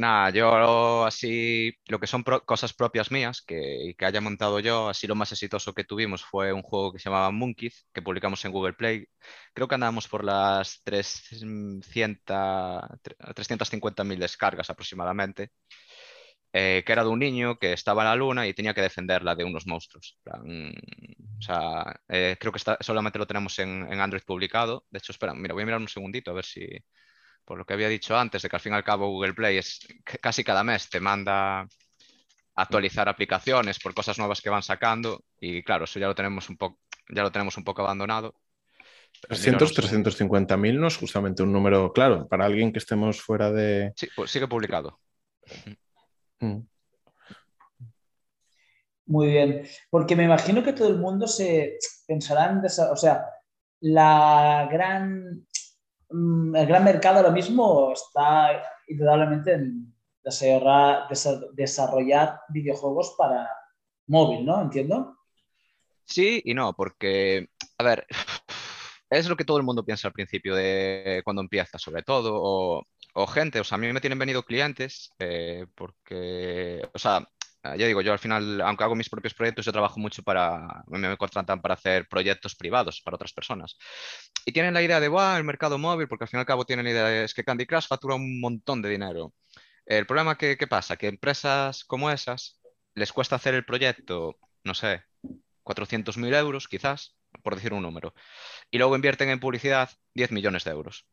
[0.00, 4.88] Nada, yo así, lo que son pro- cosas propias mías que, que haya montado yo,
[4.88, 8.42] así lo más exitoso que tuvimos fue un juego que se llamaba Monkeys, que publicamos
[8.46, 9.06] en Google Play.
[9.52, 12.82] Creo que andábamos por las 300,
[13.34, 15.50] 350.000 descargas aproximadamente,
[16.52, 19.34] eh, que era de un niño que estaba en la luna y tenía que defenderla
[19.34, 20.18] de unos monstruos.
[20.22, 20.72] Plan,
[21.38, 24.86] o sea, eh, creo que está, solamente lo tenemos en, en Android publicado.
[24.90, 26.66] De hecho, espera, mira, voy a mirar un segundito a ver si,
[27.50, 29.58] por lo que había dicho antes, de que al fin y al cabo Google Play
[29.58, 29.80] es
[30.20, 31.66] casi cada mes te manda
[32.54, 36.56] actualizar aplicaciones por cosas nuevas que van sacando y claro, eso ya lo tenemos un
[36.56, 38.36] poco ya lo tenemos un poco abandonado.
[39.20, 39.82] Pero mira, 300, un segundo.
[39.82, 43.94] 350 mil no es justamente un número claro para alguien que estemos fuera de.
[43.96, 45.00] Sí, pues sigue publicado.
[46.38, 46.60] Mm.
[49.06, 53.24] Muy bien, porque me imagino que todo el mundo se pensará en, o sea,
[53.80, 55.48] la gran,
[56.10, 63.48] el gran mercado ahora mismo está indudablemente en desarrollar, desa- desarrollar videojuegos para
[64.06, 64.60] móvil, ¿no?
[64.60, 65.16] Entiendo.
[66.04, 68.06] Sí y no, porque, a ver,
[69.10, 72.82] es lo que todo el mundo piensa al principio de cuando empieza, sobre todo, o,
[73.14, 77.26] o gente, o sea, a mí me tienen venido clientes eh, porque, o sea,
[77.62, 81.08] ya digo, yo al final, aunque hago mis propios proyectos, yo trabajo mucho para, me,
[81.08, 83.76] me contratan para hacer proyectos privados para otras personas.
[84.46, 86.64] Y tienen la idea de, wow, el mercado móvil, porque al fin y al cabo
[86.64, 89.34] tienen la idea de, es que Candy Crush factura un montón de dinero.
[89.84, 92.60] El problema que, que pasa, que empresas como esas
[92.94, 95.04] les cuesta hacer el proyecto, no sé,
[95.64, 98.14] 400.000 euros, quizás, por decir un número.
[98.70, 101.06] Y luego invierten en publicidad 10 millones de euros.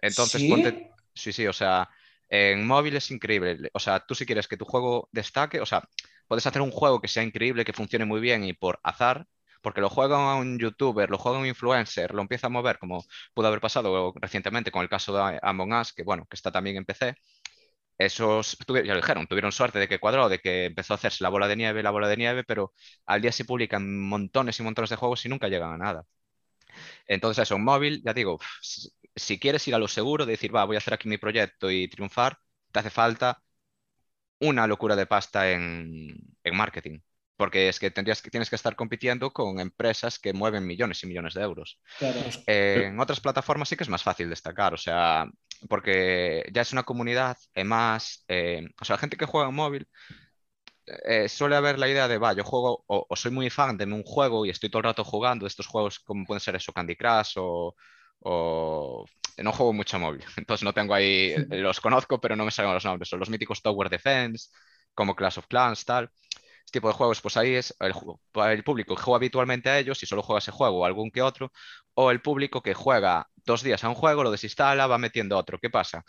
[0.00, 0.48] Entonces, ¿Sí?
[0.48, 0.90] ponte.
[1.14, 1.90] Sí, sí, o sea,
[2.28, 3.70] en móvil es increíble.
[3.74, 5.88] O sea, tú si quieres que tu juego destaque, o sea,
[6.26, 9.26] puedes hacer un juego que sea increíble, que funcione muy bien y por azar,
[9.62, 13.48] porque lo juega un youtuber, lo juega un influencer, lo empieza a mover, como pudo
[13.48, 16.84] haber pasado recientemente con el caso de Among Us, que bueno, que está también en
[16.84, 17.14] PC.
[17.98, 21.30] Esos, ya lo dijeron, tuvieron suerte de que cuadró, de que empezó a hacerse la
[21.30, 22.72] bola de nieve, la bola de nieve, pero
[23.06, 26.04] al día se publican montones y montones de juegos y nunca llegan a nada.
[27.06, 28.38] Entonces, eso, en móvil, ya digo,
[29.18, 31.70] si, quieres ir a lo seguro, de decir, va, voy a hacer aquí mi proyecto
[31.70, 32.38] y triunfar,
[32.72, 33.42] te hace falta
[34.40, 37.00] una locura de pasta en, en marketing.
[37.36, 41.06] Porque es que, tendrías que tienes que estar compitiendo con empresas que mueven millones y
[41.06, 41.80] millones de euros.
[41.98, 42.18] Claro.
[42.46, 45.28] Eh, en otras plataformas sí que es más fácil destacar, o sea,
[45.68, 49.54] porque ya es una comunidad eh, más, eh, o sea, la gente que juega en
[49.54, 49.88] móvil
[50.86, 53.84] eh, suele haber la idea de, va, yo juego o, o soy muy fan de
[53.84, 56.72] un juego y estoy todo el rato jugando de estos juegos como pueden ser eso,
[56.72, 57.74] Candy Crush o,
[58.20, 59.04] o-
[59.38, 62.84] no juego mucho móvil, entonces no tengo ahí, los conozco pero no me salen los
[62.84, 64.48] nombres, son los míticos Tower Defense,
[64.94, 66.10] como Clash of Clans, tal.
[66.66, 67.92] Este tipo de juegos, pues ahí es el,
[68.50, 71.22] el público que juega habitualmente a ellos y solo juega ese juego o algún que
[71.22, 71.52] otro,
[71.94, 75.58] o el público que juega dos días a un juego, lo desinstala, va metiendo otro.
[75.58, 76.04] ¿Qué pasa?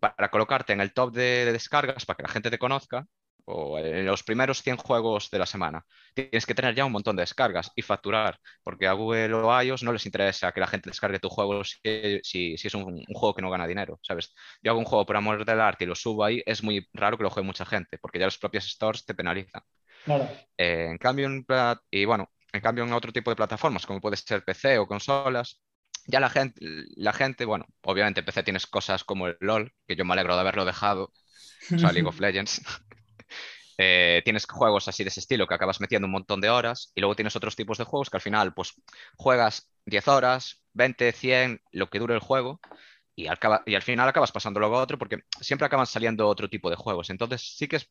[0.00, 3.06] Para colocarte en el top de, de descargas, para que la gente te conozca,
[3.46, 7.16] o en los primeros 100 juegos de la semana, tienes que tener ya un montón
[7.16, 10.66] de descargas y facturar, porque a Google o a iOS no les interesa que la
[10.66, 11.78] gente descargue tu juego si,
[12.22, 14.34] si- si es un, un juego que no gana dinero, ¿sabes?
[14.62, 17.16] Yo hago un juego por amor del arte y lo subo ahí, es muy raro
[17.16, 19.62] que lo juegue mucha gente, porque ya los propios stores te penalizan.
[20.04, 20.28] Claro.
[20.56, 21.44] Eh, en cambio, en
[21.90, 25.60] y bueno, en cambio en otro tipo de plataformas, como puede ser PC o consolas,
[26.06, 26.60] ya la gente,
[26.96, 30.34] la gente, bueno, obviamente en PC tienes cosas como el LOL, que yo me alegro
[30.34, 32.62] de haberlo dejado, o sea, League of Legends.
[33.78, 37.00] Eh, tienes juegos así de ese estilo que acabas metiendo un montón de horas y
[37.00, 38.74] luego tienes otros tipos de juegos que al final pues
[39.16, 42.60] juegas 10 horas, 20, 100, lo que dure el juego
[43.16, 46.70] y, y al final acabas pasando luego a otro porque siempre acaban saliendo otro tipo
[46.70, 47.10] de juegos.
[47.10, 47.90] Entonces sí que es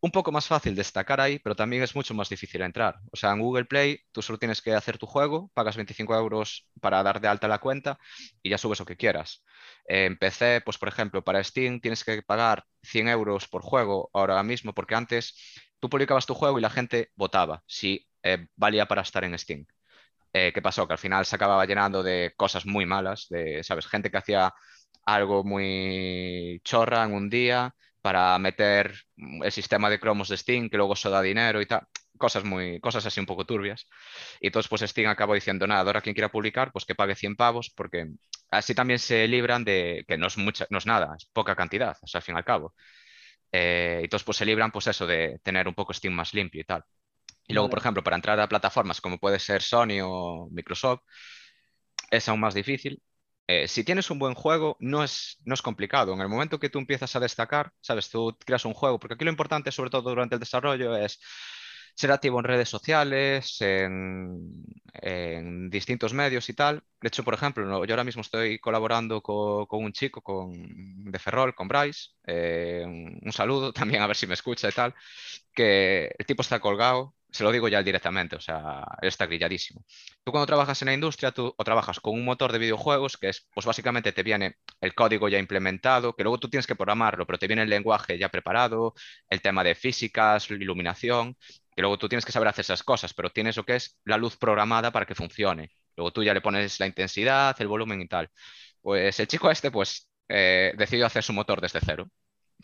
[0.00, 2.96] un poco más fácil destacar ahí, pero también es mucho más difícil entrar.
[3.12, 6.68] O sea, en Google Play tú solo tienes que hacer tu juego, pagas 25 euros
[6.80, 7.98] para dar de alta la cuenta
[8.42, 9.44] y ya subes lo que quieras.
[9.86, 14.42] en PC, pues por ejemplo, para Steam tienes que pagar 100 euros por juego ahora
[14.42, 15.34] mismo, porque antes
[15.80, 19.66] tú publicabas tu juego y la gente votaba si eh, valía para estar en Steam.
[20.36, 20.86] Eh, ¿Qué pasó?
[20.88, 23.86] Que al final se acababa llenando de cosas muy malas, de, ¿sabes?
[23.86, 24.52] Gente que hacía
[25.06, 28.94] algo muy chorra en un día para meter
[29.42, 31.86] el sistema de cromos de Steam, que luego eso da dinero y tal.
[32.18, 33.88] Cosas, muy, cosas así un poco turbias.
[34.40, 37.36] Y entonces, pues Steam acabó diciendo, nada, ahora quien quiera publicar, pues que pague 100
[37.36, 38.06] pavos, porque
[38.50, 41.96] así también se libran de que no es, mucha, no es nada, es poca cantidad,
[42.02, 42.74] o sea, al fin y al cabo.
[43.52, 46.64] Eh, entonces, pues se libran, pues eso, de tener un poco Steam más limpio y
[46.64, 46.84] tal.
[47.46, 51.02] Y luego, por ejemplo, para entrar a plataformas como puede ser Sony o Microsoft,
[52.10, 53.02] es aún más difícil.
[53.46, 56.14] Eh, si tienes un buen juego, no es, no es complicado.
[56.14, 59.24] En el momento que tú empiezas a destacar, sabes, tú creas un juego, porque aquí
[59.24, 61.20] lo importante, sobre todo durante el desarrollo, es
[61.94, 66.82] ser activo en redes sociales, en, distintos medios y tal.
[67.00, 70.52] De hecho, por ejemplo, yo ahora mismo estoy colaborando con, un chico con,
[71.04, 72.10] de Ferrol, con Bryce.
[72.26, 74.94] Eh, un, saludo también, a ver si me escucha y tal.
[75.54, 79.84] Que el tipo está colgado se lo digo ya directamente, o sea, está grilladísimo.
[80.22, 83.30] Tú cuando trabajas en la industria, tú o trabajas con un motor de videojuegos que
[83.30, 87.26] es, pues básicamente te viene el código ya implementado, que luego tú tienes que programarlo,
[87.26, 88.94] pero te viene el lenguaje ya preparado,
[89.28, 91.36] el tema de físicas, iluminación,
[91.74, 94.16] que luego tú tienes que saber hacer esas cosas, pero tienes lo que es la
[94.16, 95.72] luz programada para que funcione.
[95.96, 98.30] Luego tú ya le pones la intensidad, el volumen y tal.
[98.80, 102.08] Pues el chico este, pues, eh, decidió hacer su motor desde cero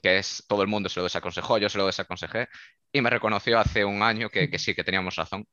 [0.03, 2.49] que es todo el mundo se lo desaconsejó, yo se lo desaconsejé
[2.93, 5.47] y me reconoció hace un año que, sí, que teníamos razón.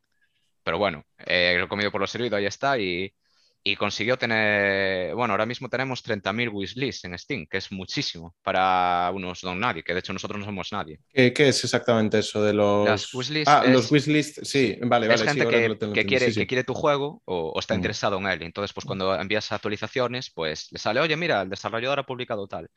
[0.64, 3.14] Pero bueno, eh, lo comido por lo servido, ahí está y,
[3.72, 9.12] y consiguió tener, bueno, ahora mismo tenemos 30.000 wishlists en Steam, que es muchísimo para
[9.14, 11.00] unos don nadie, que de hecho nosotros no somos nadie.
[11.12, 13.14] ¿Qué, es exactamente eso de los...
[13.14, 15.16] wishlists ah, los wishlists, sí, vale, vale.
[15.16, 18.42] Es gente que, quiere, que quiere tu juego o, está interesado en él.
[18.44, 22.70] Entonces, pues cuando envías actualizaciones, pues le sale, oye, mira, el desarrollador ha publicado tal.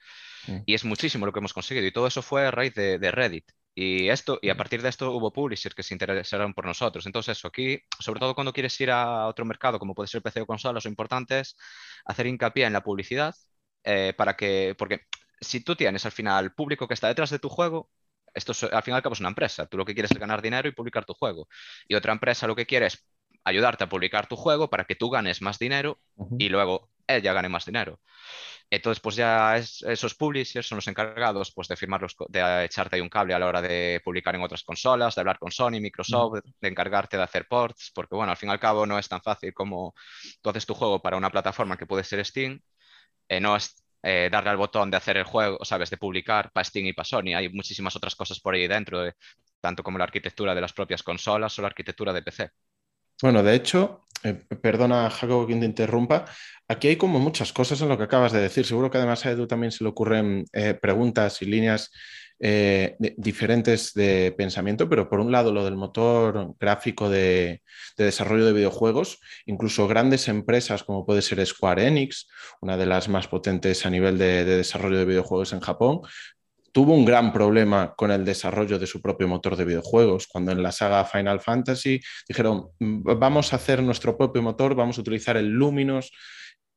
[0.66, 1.86] Y es muchísimo lo que hemos conseguido.
[1.86, 3.44] Y todo eso fue a raíz de, de Reddit.
[3.74, 7.06] Y, esto, y a partir de esto hubo publishers que se interesaron por nosotros.
[7.06, 10.42] Entonces, eso aquí, sobre todo cuando quieres ir a otro mercado, como puede ser PC
[10.42, 11.56] o consolas, lo importante es
[12.04, 13.34] hacer hincapié en la publicidad
[13.84, 15.02] eh, para que, porque
[15.40, 17.90] si tú tienes al final público que está detrás de tu juego,
[18.34, 19.66] esto al final y una empresa.
[19.66, 21.48] Tú lo que quieres es ganar dinero y publicar tu juego.
[21.88, 23.04] Y otra empresa lo que quiere es
[23.44, 26.00] ayudarte a publicar tu juego para que tú ganes más dinero
[26.38, 28.00] y luego ella gane más dinero.
[28.70, 33.08] Entonces, pues ya esos publishers son los encargados pues, de firmarlos, de echarte ahí un
[33.08, 36.68] cable a la hora de publicar en otras consolas, de hablar con Sony, Microsoft, de
[36.68, 39.52] encargarte de hacer ports, porque bueno, al fin y al cabo no es tan fácil
[39.52, 39.94] como
[40.40, 42.60] tú haces tu juego para una plataforma que puede ser Steam,
[43.28, 46.64] eh, no es eh, darle al botón de hacer el juego, sabes, de publicar para
[46.64, 47.34] Steam y para Sony.
[47.36, 49.02] Hay muchísimas otras cosas por ahí dentro,
[49.60, 52.50] tanto como la arquitectura de las propias consolas o la arquitectura de PC.
[53.22, 56.24] Bueno, de hecho, eh, perdona Jacobo que te interrumpa,
[56.68, 58.64] aquí hay como muchas cosas en lo que acabas de decir.
[58.64, 61.90] Seguro que además a Edu también se le ocurren eh, preguntas y líneas
[62.38, 67.62] eh, diferentes de pensamiento, pero por un lado lo del motor gráfico de,
[67.98, 72.28] desarrollo de videojuegos, incluso grandes empresas como puede ser Square Enix,
[72.62, 76.00] una de las más potentes a nivel de desarrollo de videojuegos en Japón,
[76.72, 80.62] tuvo un gran problema con el desarrollo de su propio motor de videojuegos, cuando en
[80.62, 85.48] la saga Final Fantasy dijeron, vamos a hacer nuestro propio motor, vamos a utilizar el
[85.48, 86.12] Luminos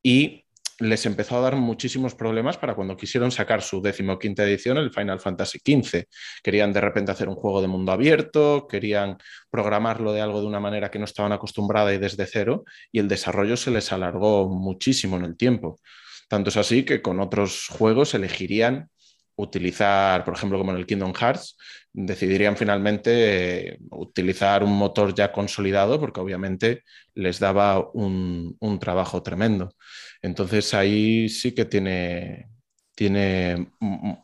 [0.02, 0.44] y
[0.80, 5.20] les empezó a dar muchísimos problemas para cuando quisieron sacar su decimoquinta edición, el Final
[5.20, 6.06] Fantasy XV.
[6.44, 9.18] Querían de repente hacer un juego de mundo abierto, querían
[9.52, 13.08] programarlo de algo de una manera que no estaban acostumbradas y desde cero, y el
[13.08, 15.80] desarrollo se les alargó muchísimo en el tiempo.
[16.28, 18.90] Tanto es así que con otros juegos elegirían
[19.36, 21.58] utilizar, por ejemplo, como en el Kingdom Hearts,
[21.94, 29.76] decidirían finalmente eh, utilizar un motor ya consolidado porque obviamente les daba un, trabajo tremendo.
[30.22, 32.50] Entonces ahí sí que tiene,
[32.96, 33.72] tiene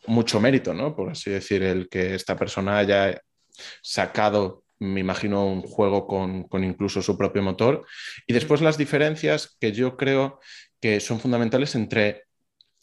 [0.08, 0.96] mucho mérito, ¿no?
[0.96, 3.22] Por así decir, el que esta persona haya
[3.82, 7.86] sacado me imagino un juego con, con, incluso su propio motor.
[8.26, 10.40] Y después las diferencias que yo creo
[10.82, 12.29] que son fundamentales entre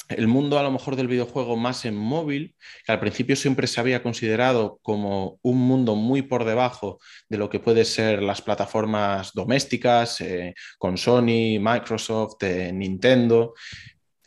[0.09, 3.81] el mundo a lo mejor del videojuego más en móvil, que al principio siempre se
[3.81, 9.33] había considerado como un mundo muy por debajo de lo que puede ser las plataformas
[9.35, 13.55] domésticas, eh, con Sony, Microsoft, eh, Nintendo,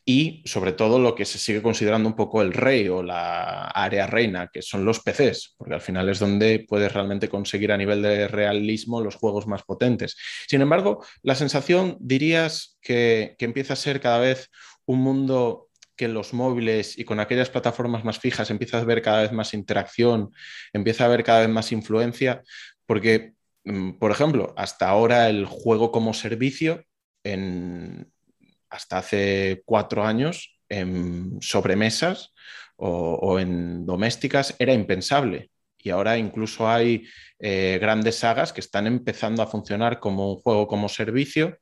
[0.10, 4.08] y sobre todo lo que se sigue considerando un poco el rey o la área
[4.08, 8.02] reina, que son los PCs, porque al final es donde puedes realmente conseguir a nivel
[8.02, 10.18] de realismo los juegos más potentes.
[10.48, 14.50] Sin embargo, la sensación dirías que, que empieza a ser cada vez
[14.88, 15.69] un mundo
[16.00, 19.54] que los móviles y con aquellas plataformas más fijas empieza a ver cada vez más
[19.54, 20.32] interacción,
[20.72, 22.42] empieza a haber cada vez más influencia,
[22.86, 23.34] porque,
[23.66, 26.86] mm, por ejemplo, hasta ahora el juego como servicio
[27.26, 28.10] en,
[28.70, 32.34] hasta hace cuatro años en sobremesas
[32.78, 35.52] o, en domésticas era impensable.
[35.78, 37.06] Y ahora incluso hay
[37.40, 41.58] eh, grandes sagas que están empezando a funcionar como un juego como servicio,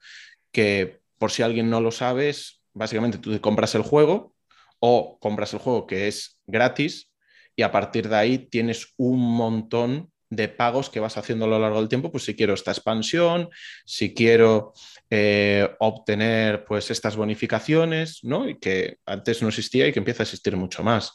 [0.51, 2.29] que por si alguien no lo sabe,
[2.77, 4.35] básicamente tú te compras el juego
[4.79, 7.11] o compras el juego que es gratis
[7.55, 11.59] y a partir de ahí tienes un montón de pagos que vas haciendo a lo
[11.59, 13.49] largo del tiempo, pues si quiero esta expansión,
[13.85, 14.73] si quiero
[15.09, 18.47] eh, obtener pues estas bonificaciones, ¿no?
[18.47, 21.13] Y que antes no existía y que empieza a existir mucho más.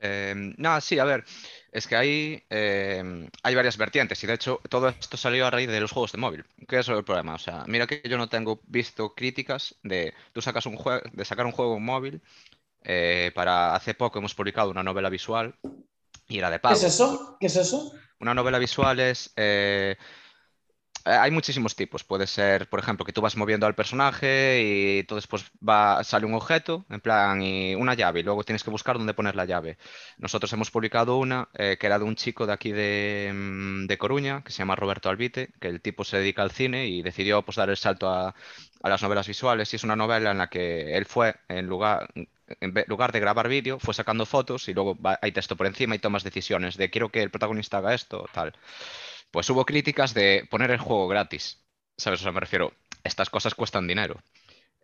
[0.00, 1.24] Em, no, sí, a ver,
[1.74, 5.68] es que hay, em, hay varias vertientes y de hecho todo esto salió a raíz
[5.68, 7.34] de los juegos de móvil, que es el problema.
[7.34, 11.24] O sea, mira que yo no tengo visto críticas de tú sacas un juego, de
[11.24, 12.22] sacar un juego móvil
[12.84, 15.56] eh, para hace poco hemos publicado una novela visual
[16.28, 16.78] y era de pago.
[16.78, 17.36] ¿Qué es eso?
[17.40, 17.92] ¿Qué es eso?
[18.20, 19.96] Una novela visual es eh,
[21.04, 22.04] hay muchísimos tipos.
[22.04, 26.26] Puede ser, por ejemplo, que tú vas moviendo al personaje y entonces pues va, sale
[26.26, 29.44] un objeto, en plan, y una llave, y luego tienes que buscar dónde poner la
[29.44, 29.76] llave.
[30.18, 34.42] Nosotros hemos publicado una eh, que era de un chico de aquí mm, de, Coruña,
[34.42, 37.56] que se llama Roberto Albite, que el tipo se dedica al cine y decidió pues,
[37.56, 38.34] dar el salto a,
[38.82, 39.72] las novelas visuales.
[39.72, 42.08] Y es una novela en la que él fue, en lugar,
[42.60, 45.98] en lugar de grabar vídeo, fue sacando fotos y luego hay texto por encima y
[45.98, 48.54] tomas decisiones de quiero que el protagonista haga esto, tal
[49.34, 51.60] pues hubo críticas de poner el juego gratis.
[51.96, 52.20] ¿Sabes?
[52.20, 54.22] O sea, me refiero, estas cosas cuestan dinero.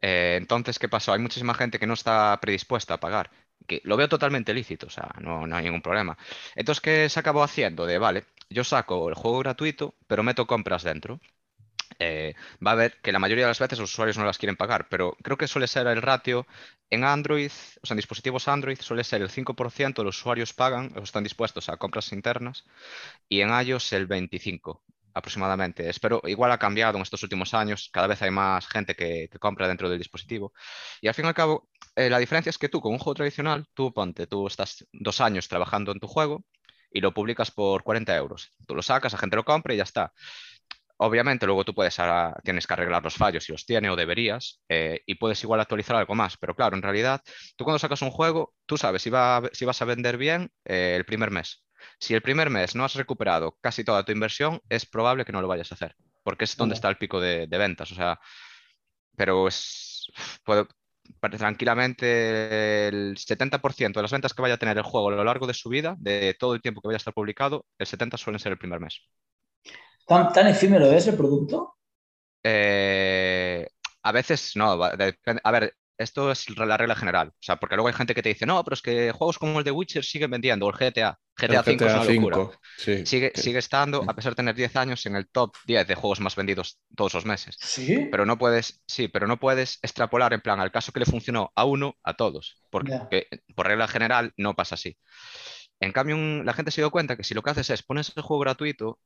[0.03, 1.13] Eh, entonces, ¿qué pasó?
[1.13, 3.31] Hay muchísima gente que no está predispuesta a pagar.
[3.69, 6.19] Que lo veo totalmente lícito, o sea, no, no hay ningún problema.
[6.57, 7.87] Entonces, ¿qué se acabó haciendo?
[7.87, 11.21] De, vale, yo saco el juego gratuito, pero meto compras dentro.
[11.99, 14.57] Eh, va a ver que la mayoría de las veces los usuarios no las quieren
[14.57, 16.47] pagar, pero creo que suele ser el ratio
[16.89, 17.51] en Android,
[17.83, 21.25] o sea, en dispositivos Android suele ser el 5% de los usuarios pagan o están
[21.25, 22.65] dispuestos a compras internas
[23.29, 24.81] y en iOS el 25%
[25.15, 25.89] aproximadamente.
[25.89, 29.69] Espero, igual ha cambiado en estos últimos años, cada vez hay más gente que, compra
[29.69, 30.53] dentro del dispositivo.
[31.01, 33.15] Y al fin y al cabo, eh, la diferencia es que tú con un juego
[33.15, 36.45] tradicional, tú ponte, tú estás dos años trabajando en tu juego
[36.93, 38.51] y lo publicas por 40 euros.
[38.67, 40.13] Tú lo sacas, la gente lo compra y ya está.
[41.03, 41.97] Obviamente, luego tú puedes,
[42.45, 45.97] tienes que arreglar los fallos si los tiene o deberías, eh, y puedes igual actualizar
[45.97, 46.37] algo más.
[46.37, 47.23] Pero claro, en realidad,
[47.57, 50.97] tú cuando sacas un juego, tú sabes si, va, si vas a vender bien eh,
[50.99, 51.65] el primer mes.
[51.99, 55.41] Si el primer mes no has recuperado casi toda tu inversión, es probable que no
[55.41, 57.91] lo vayas a hacer, porque es donde está el pico de, ventas.
[57.93, 58.21] O sea,
[59.17, 60.07] pero es.
[61.39, 65.47] tranquilamente el 70% de las ventas que vaya a tener el juego a lo largo
[65.47, 68.39] de su vida, de todo el tiempo que vaya a estar publicado, el 70% suelen
[68.39, 69.01] ser el primer mes.
[70.11, 71.77] ¿Tan, efímero es el producto?
[72.43, 73.65] Eh,
[74.03, 74.73] a veces no.
[74.73, 77.29] A ver, esto es la regla general.
[77.29, 79.61] O sea, porque luego hay gente que te dice, no, pero es que juegos como
[79.61, 81.17] el de Witcher siguen vendiendo, o el GTA.
[81.37, 82.51] GTA, 5 es una locura.
[82.77, 86.19] sigue, sigue estando, a pesar de tener 10 años, en el top 10 de juegos
[86.19, 87.57] más vendidos todos los meses.
[87.61, 88.09] Sí.
[88.11, 91.53] Pero no puedes, sí, pero no puedes extrapolar en plan al caso que le funcionó
[91.55, 92.61] a uno, a todos.
[92.69, 94.99] Porque por regla general no pasa así.
[95.79, 98.23] En cambio, la gente se dio cuenta que si lo que haces es pones el
[98.23, 98.99] juego gratuito,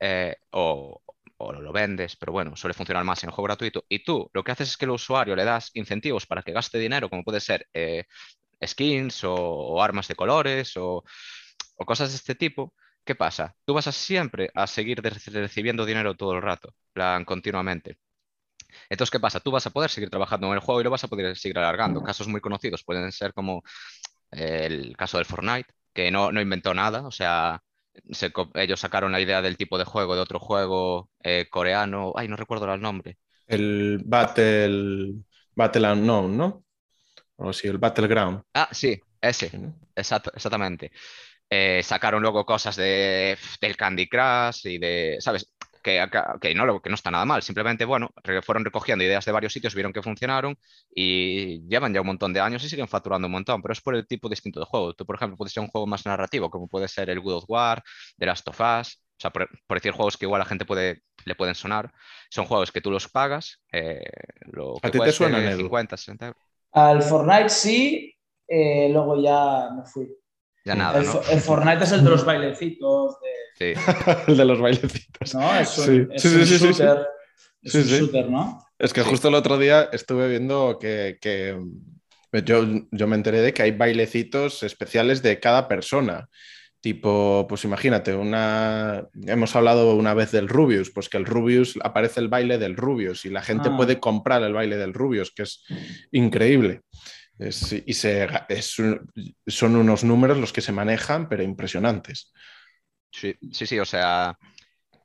[0.00, 1.02] eh, o,
[1.38, 3.84] lo vendes, pero bueno, suele funcionar más en el juego gratuito.
[3.88, 6.78] Y tú lo que haces es que al usuario le das incentivos para que gaste
[6.78, 8.04] dinero, como puede ser eh,
[8.64, 11.04] skins o, armas de colores o,
[11.86, 12.74] cosas de este tipo.
[13.04, 13.54] ¿Qué pasa?
[13.64, 17.98] Tú vas a siempre a seguir recibiendo dinero todo el rato, plan continuamente.
[18.90, 19.40] Entonces, ¿qué pasa?
[19.40, 21.58] Tú vas a poder seguir trabajando en el juego y lo vas a poder seguir
[21.58, 22.02] alargando.
[22.02, 23.62] Casos muy conocidos pueden ser como
[24.30, 27.62] el caso del Fortnite, que no, no inventó nada, o sea,
[28.54, 32.36] ellos sacaron la idea del tipo de juego de otro juego eh, coreano, ay, no
[32.36, 33.18] recuerdo el nombre.
[33.46, 35.14] El Battle,
[35.54, 36.64] Battle Unknown, ¿no?
[37.36, 38.42] O sí, el Battleground.
[38.54, 39.50] Ah, sí, ese,
[39.94, 40.90] exactamente.
[41.50, 45.52] Eh, sacaron luego cosas de, del Candy Crush y de, ¿sabes?
[46.40, 48.10] Que, no, que no está nada mal, simplemente, bueno,
[48.42, 50.56] fueron recogiendo ideas de varios sitios, vieron que funcionaron
[50.94, 53.94] y llevan ya un montón de años y siguen facturando un montón, pero es por
[53.94, 54.94] el tipo distinto de juego.
[54.94, 57.44] Tú, por ejemplo, puedes ser un juego más narrativo, como puede ser el Good of
[57.48, 57.82] War,
[58.18, 61.02] The Last of Us, o sea, por, decir juegos que igual a la gente puede,
[61.24, 61.92] le pueden sonar,
[62.30, 64.00] son juegos que tú los pagas, eh,
[64.52, 66.42] lo ¿A ti te suenan 50, 60 euros.
[66.72, 68.14] Al Fortnite sí,
[68.46, 70.08] eh, luego ya me fui.
[70.64, 73.37] Ya nada, el, el, Fortnite es el de los bailecitos, de
[74.28, 75.34] el de los bailecitos.
[75.34, 77.06] No, es un, shooter.
[77.62, 78.64] Es un shooter, ¿no?
[78.78, 79.08] Es que Sí.
[79.10, 81.58] justo el otro día estuve viendo que, que
[82.44, 86.28] yo, yo me enteré de que hay bailecitos especiales de cada persona.
[86.80, 89.04] Tipo, pues imagínate, una...
[89.26, 93.24] hemos hablado una vez del Rubius, pues que el Rubius aparece el baile del Rubius
[93.24, 93.76] y la gente Ah.
[93.76, 95.64] puede comprar el baile del Rubius, que es
[96.12, 96.82] increíble.
[97.36, 98.76] Es- y se, es
[99.48, 102.32] son unos números los que se manejan, pero impresionantes.
[103.10, 104.38] Sí, sí, sí, o sea,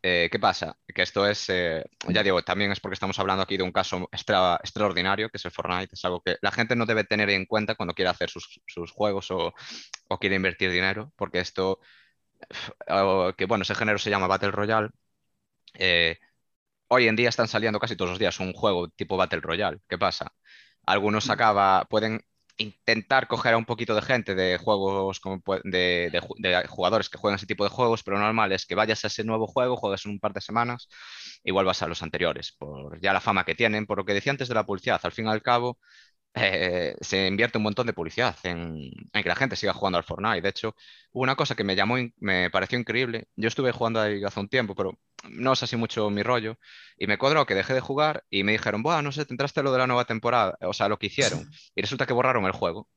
[0.04, 0.78] eh, ¿qué pasa?
[0.94, 4.10] Que esto es, eh, ya digo, también es porque estamos hablando aquí de un caso
[4.12, 7.46] extra- extraordinario, que es el Fortnite, es algo que la gente no debe tener en
[7.46, 9.54] cuenta cuando quiere hacer sus, sus juegos o,
[10.10, 11.80] o quiere invertir dinero, porque esto,
[13.38, 14.90] que bueno, ese género se llama Battle Royale.
[15.76, 16.20] eh,
[16.90, 19.80] hoy en día están saliendo casi todos los días un juego tipo Battle Royale.
[19.90, 20.34] ¿Qué pasa?
[20.86, 22.22] Algunos acaba, pueden
[22.58, 27.18] intentar coger a un poquito de gente de juegos como de, de de jugadores que
[27.18, 30.06] juegan ese tipo de juegos, pero normal es que vayas a ese nuevo juego, juegues
[30.06, 30.88] en un par de semanas
[31.44, 34.32] y vuelvas a los anteriores, por ya la fama que tienen, por lo que decía
[34.32, 35.80] antes de la publicidad, al fin y al cabo
[36.36, 40.04] eh, se invierte un montón de publicidad en, en que la gente siga jugando al
[40.04, 40.42] Fortnite.
[40.42, 40.76] De hecho,
[41.12, 43.28] hubo una cosa que me llamó, me pareció increíble.
[43.36, 44.98] Yo estuve jugando ahí hace un tiempo, pero
[45.30, 46.58] no es así mucho mi rollo.
[46.98, 49.64] Y me cuadró que dejé de jugar y me dijeron, Buah, no sé, te entraste
[49.64, 51.50] lo de la nueva temporada, o sea, lo que hicieron.
[51.76, 52.90] Y resulta que borraron el juego.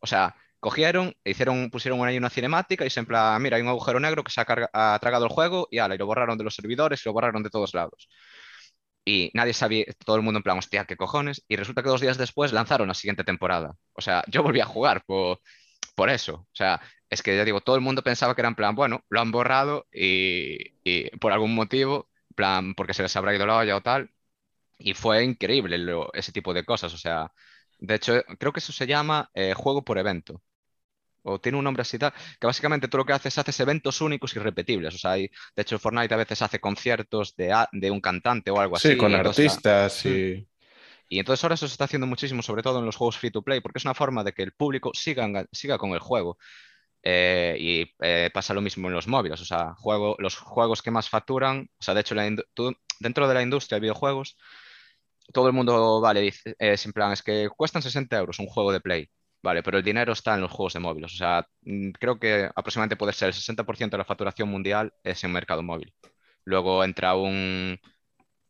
[0.00, 3.68] O sea, cogieron, hicieron, pusieron ahí una cinemática y se en plan, mira, hay un
[3.68, 6.44] agujero negro que se ha, ha tragado el juego y ala, y lo borraron de
[6.44, 8.08] los servidores y lo borraron de todos lados.
[9.04, 11.44] Y nadie sabía, todo el mundo en plan, hostia, qué cojones.
[11.48, 13.76] Y resulta que dos días después lanzaron la siguiente temporada.
[13.92, 15.40] O sea, yo volví a jugar por,
[15.94, 16.34] por eso.
[16.36, 16.80] O sea,
[17.10, 19.30] es que ya digo, todo el mundo pensaba que era en plan, bueno, lo han
[19.32, 24.10] borrado y, por algún motivo, plan, porque se les habrá ido la olla o tal.
[24.78, 25.78] Y fue increíble
[26.14, 26.94] ese tipo de cosas.
[26.94, 27.32] O sea,
[27.78, 30.42] de hecho, creo que eso se llama eh, juego por evento.
[31.24, 34.34] O tiene un nombre así tal, que básicamente tú lo que haces, haces eventos únicos
[34.36, 34.94] y repetibles.
[34.94, 38.50] O sea, hay- de hecho, Fortnite a veces hace conciertos de, a- de un cantante
[38.50, 38.90] o algo así.
[38.92, 40.46] Sí, con artistas y...
[41.08, 43.42] y entonces ahora eso se está haciendo muchísimo, sobre todo en los juegos free to
[43.42, 46.38] play, porque es una forma de que el público siga, siga con el juego.
[47.02, 50.90] Eh, y eh, pasa lo mismo en los móviles, o sea, juego, los juegos que
[50.90, 54.36] más facturan, o sea, de hecho, la indu- tú- dentro de la industria de videojuegos,
[55.32, 58.72] todo el mundo, vale, dice, es en plan, es que cuestan 60 euros un juego
[58.72, 59.08] de Play,
[59.44, 62.50] vale, pero el dinero está en los juegos de móviles, o sea, mm, creo que
[62.54, 65.92] aproximadamente puede ser el 60% de la facturación mundial es en mercado móvil.
[66.44, 67.78] Luego entra un,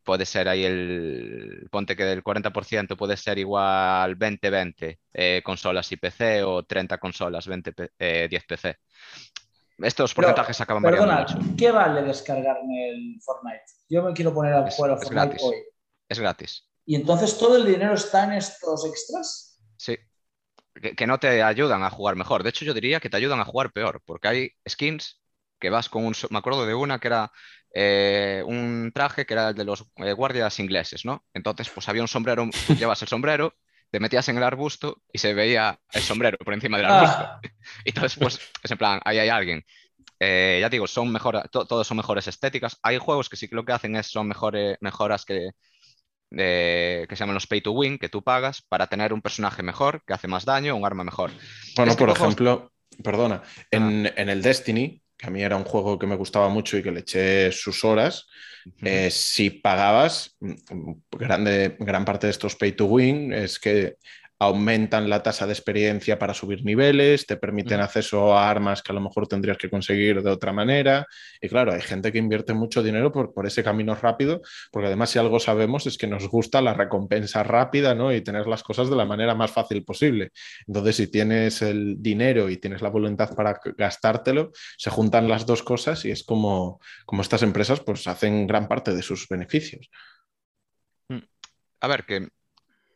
[0.05, 5.97] puede ser ahí el, ponte que del 40% puede ser igual 20-20 eh, consolas y
[5.97, 8.77] PC o 30 consolas, 20 P- eh, 10 PC.
[9.79, 11.57] Estos Pero, porcentajes acaban variando Perdona, mucho.
[11.59, 13.65] ¿qué vale descargarme el Fortnite?
[13.89, 15.43] Yo me quiero poner a Es- jugar al es Fortnite gratis.
[15.43, 15.57] hoy.
[16.09, 16.71] Es gratis.
[16.87, 19.59] ¿Y entonces todo el dinero está en estos extras?
[19.77, 19.97] Sí.
[20.83, 22.43] Que, que no te ayudan a jugar mejor.
[22.43, 25.21] De hecho, yo diría que te ayudan a jugar peor, porque hay skins
[25.61, 26.15] que vas con un...
[26.31, 27.33] Me acuerdo de una que era
[27.75, 31.25] eh, un traje que era el de los eh, guardias ingleses, ¿no?
[31.33, 33.55] Entonces, pues había un sombrero, tú llevas el sombrero,
[33.91, 37.31] te metías en el arbusto y se veía el sombrero por encima del arbusto.
[37.31, 37.43] Ah,
[37.85, 39.65] Y entonces, pues, es en plan, ahí hay alguien.
[40.21, 42.79] Eh, ya digo, son mejor, to- todos son mejores estéticas.
[42.83, 45.51] Hay juegos que sí que lo que hacen es son mejores, mejoras que,
[46.35, 49.63] de- que se llaman los pay to win, que tú pagas para tener un personaje
[49.63, 51.31] mejor, que hace más daño, un arma mejor.
[51.77, 52.73] Bueno, Este por juego- ejemplo,
[53.03, 56.77] perdona, en, en el Destiny, que a mí era un juego que me gustaba mucho
[56.77, 58.27] y que le eché sus horas,
[58.83, 63.97] eh, si pagabas, mm, grande, gran parte de estos pay to win es que
[64.39, 68.95] aumentan la tasa de experiencia para subir niveles, te permiten acceso a armas que a
[68.95, 71.07] lo mejor tendrías que conseguir de otra manera.
[71.41, 75.11] Y claro, hay gente que invierte mucho dinero por, por ese camino rápido, porque además
[75.11, 78.13] si algo sabemos es que nos gusta la recompensa rápida ¿no?
[78.13, 80.31] y tener las cosas de la manera más fácil posible.
[80.67, 85.63] Entonces, si tienes el dinero y tienes la voluntad para gastártelo, se juntan las dos
[85.63, 89.91] cosas y es como, como estas empresas pues hacen gran parte de sus beneficios.
[91.81, 92.29] A ver, que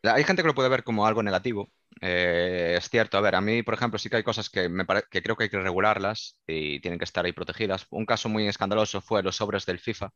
[0.02, 1.70] hay gente que lo puede ver como algo negativo.
[2.00, 4.84] eh, es cierto, a ver, a mí, por ejemplo, sí que hay cosas que, me
[4.84, 7.86] pare- que creo que hay que regularlas y tienen que estar ahí protegidas.
[7.90, 10.10] Un caso muy escandaloso fue los sobres del FIFA.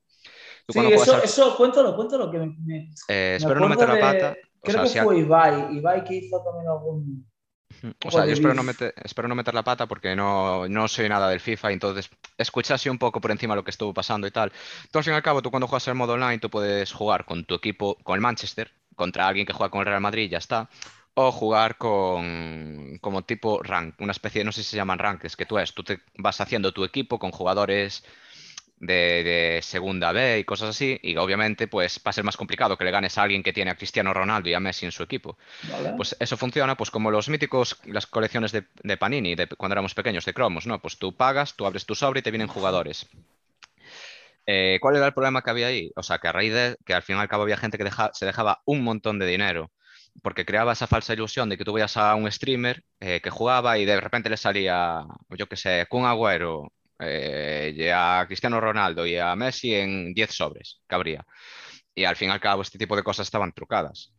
[0.67, 3.89] Tú sí, eso, al- eso, cuéntalo, cuéntalo, que me, me- eh, me espero no meter
[3.89, 4.39] la pata.
[4.61, 7.27] O Creo sea, que si fue Ibai, Ibai que hizo también algún...
[8.05, 11.09] O sea, yo espero no, meter, espero no meter la pata porque no, no soy
[11.09, 14.27] nada del FIFA, y entonces escuché así un poco por encima lo que estuvo pasando
[14.27, 14.53] y tal.
[14.91, 17.25] Tú al fin y al cabo, tú cuando juegas el modo online, tú puedes jugar
[17.25, 20.29] con tu equipo, con el Manchester, contra alguien que juega con el Real Madrid y
[20.29, 20.69] ya está.
[21.15, 25.45] O jugar con como tipo rank, una especie, no sé si se llaman ranks, que
[25.47, 28.03] tú es, tú te vas haciendo tu equipo con jugadores
[28.83, 32.77] de, de segunda B y cosas así, y obviamente pues va a ser más complicado
[32.77, 35.05] que le ganes a alguien que tiene a Cristiano Ronaldo y a Messi en su
[35.05, 35.39] equipo.
[35.71, 35.93] ¿vale?
[35.97, 39.95] Pues eso funciona pues como los míticos, las colecciones de, de Panini de cuando éramos
[39.95, 40.81] pequeños, de cromos, ¿no?
[40.81, 43.07] Pues tú pagas, tú abres tu sobre y te vienen jugadores.
[44.47, 45.91] Eh, ¿Cuál era el problema que había ahí?
[45.97, 47.89] O sea, que a raíz de que al fin y al cabo había gente que
[48.13, 49.71] se dejaba un montón de dinero
[50.23, 53.79] porque creaba esa falsa ilusión de que tú veías a un streamer eh, que jugaba
[53.79, 59.07] y de repente le salía, yo qué sé, Kun Agüero, eh, y a Cristiano Ronaldo
[59.07, 61.25] y a Messi en 10 sobres, que habría.
[61.95, 64.13] Y al fin y al cabo este tipo de cosas estaban trucadas.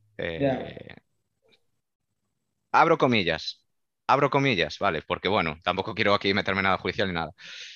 [2.72, 3.63] Abro comillas,
[4.08, 5.02] abro comillas, ¿vale?
[5.06, 7.32] Porque bueno, tampoco quiero aquí meterme nada judicial ni nada.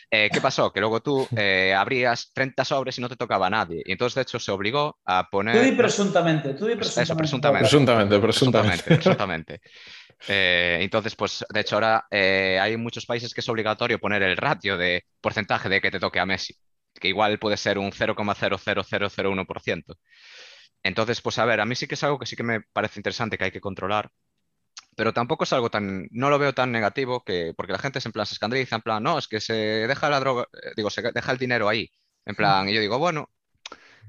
[0.09, 0.71] Eh, ¿Qué pasó?
[0.71, 3.83] Que luego tú eh, abrías 30 sobres y no te tocaba a nadie.
[3.85, 5.57] Y entonces, de hecho, se obligó a poner...
[5.57, 7.11] Tú di presuntamente, tú di presuntamente.
[7.11, 7.63] Eso, presuntamente.
[7.63, 8.83] Presuntamente, presuntamente.
[8.83, 9.59] presuntamente.
[10.27, 14.77] Eh, entonces, pues, de hecho, ahora hay muchos países que es obligatorio poner el ratio
[14.77, 16.55] de porcentaje de que te toque a Messi,
[16.93, 19.97] que igual puede ser un 0,00001%.
[20.83, 22.99] Entonces, pues, a ver, a mí sí que es algo que sí que me parece
[22.99, 24.09] interesante que hay que controlar,
[24.97, 28.09] pero tampoco es algo tan, no lo veo tan negativo que, porque la gente se
[28.09, 30.89] en plan se escandaliza, en plan, no, es que se deja la droga, eh, digo,
[30.89, 31.87] se deja el dinero ahí,
[32.25, 33.29] en plan, y yo digo, bueno,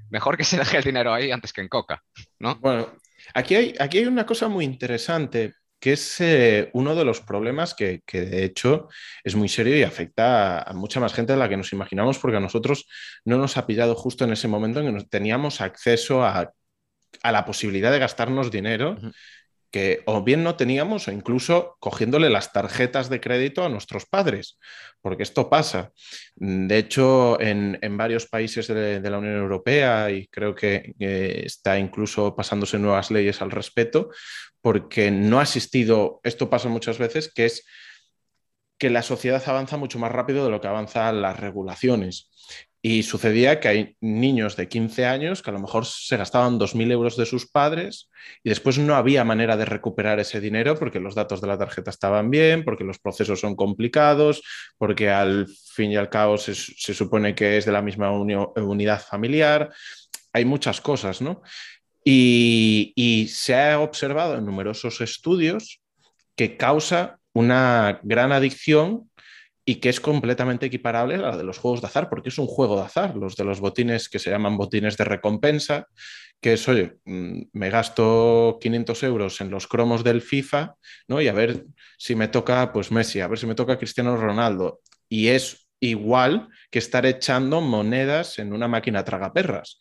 [0.09, 2.03] mejor que se deje el dinero ahí antes que en coca,
[2.39, 2.55] ¿no?
[2.55, 2.91] Bueno,
[3.35, 7.75] aquí hay, aquí hay una cosa muy interesante, que es eh, uno de los problemas
[7.75, 8.89] que, que, de hecho
[9.23, 12.37] es muy serio y afecta a, mucha más gente de la que nos imaginamos, porque
[12.37, 12.87] a nosotros
[13.25, 16.51] no nos ha pillado justo en ese momento en que teníamos acceso a,
[17.21, 18.97] a la posibilidad de gastarnos dinero
[19.71, 24.57] que o bien no teníamos o incluso cogiéndole las tarjetas de crédito a nuestros padres,
[25.01, 25.91] porque esto pasa.
[26.35, 32.79] De hecho, en, varios países de, la Unión Europea y creo que está incluso pasándose
[32.79, 34.09] nuevas leyes al respecto,
[34.61, 37.65] porque no ha existido, esto pasa muchas veces, que es
[38.77, 42.31] que la sociedad avanza mucho más rápido de lo que avanzan las regulaciones.
[42.81, 46.91] Y sucedía que hay niños de 15 años que a lo mejor se gastaban 2.000
[46.91, 48.09] euros de sus padres
[48.41, 51.89] y después no había manera de recuperar ese dinero porque los datos de la tarjeta
[51.89, 54.41] estaban bien, porque los procesos son complicados,
[54.77, 59.73] porque al fin y al cabo se, supone que es de la misma unidad familiar.
[60.31, 61.41] Hay muchas cosas, ¿no?
[62.05, 65.81] Y, y se ha observado en numerosos estudios
[66.37, 69.08] que causa una gran adicción
[69.69, 72.47] y que es completamente equiparable a la de los juegos de azar, porque es un
[72.47, 75.85] juego de azar, los de los botines que se llaman botines de recompensa,
[76.41, 80.73] que es, oye, mm, me gasto 500 euros en los cromos del FIFA,
[81.07, 81.21] ¿no?
[81.21, 81.67] Y a ver
[81.99, 84.81] si me toca, pues Messi, a ver si me toca Cristiano Ronaldo.
[85.07, 89.79] Y es igual que estar echando monedas en una máquina tragaperras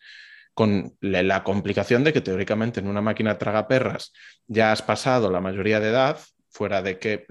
[0.53, 4.13] con la complicación de que teóricamente en una máquina tragaperras
[4.47, 6.19] ya has pasado la mayoría de edad,
[6.51, 7.25] fuera de que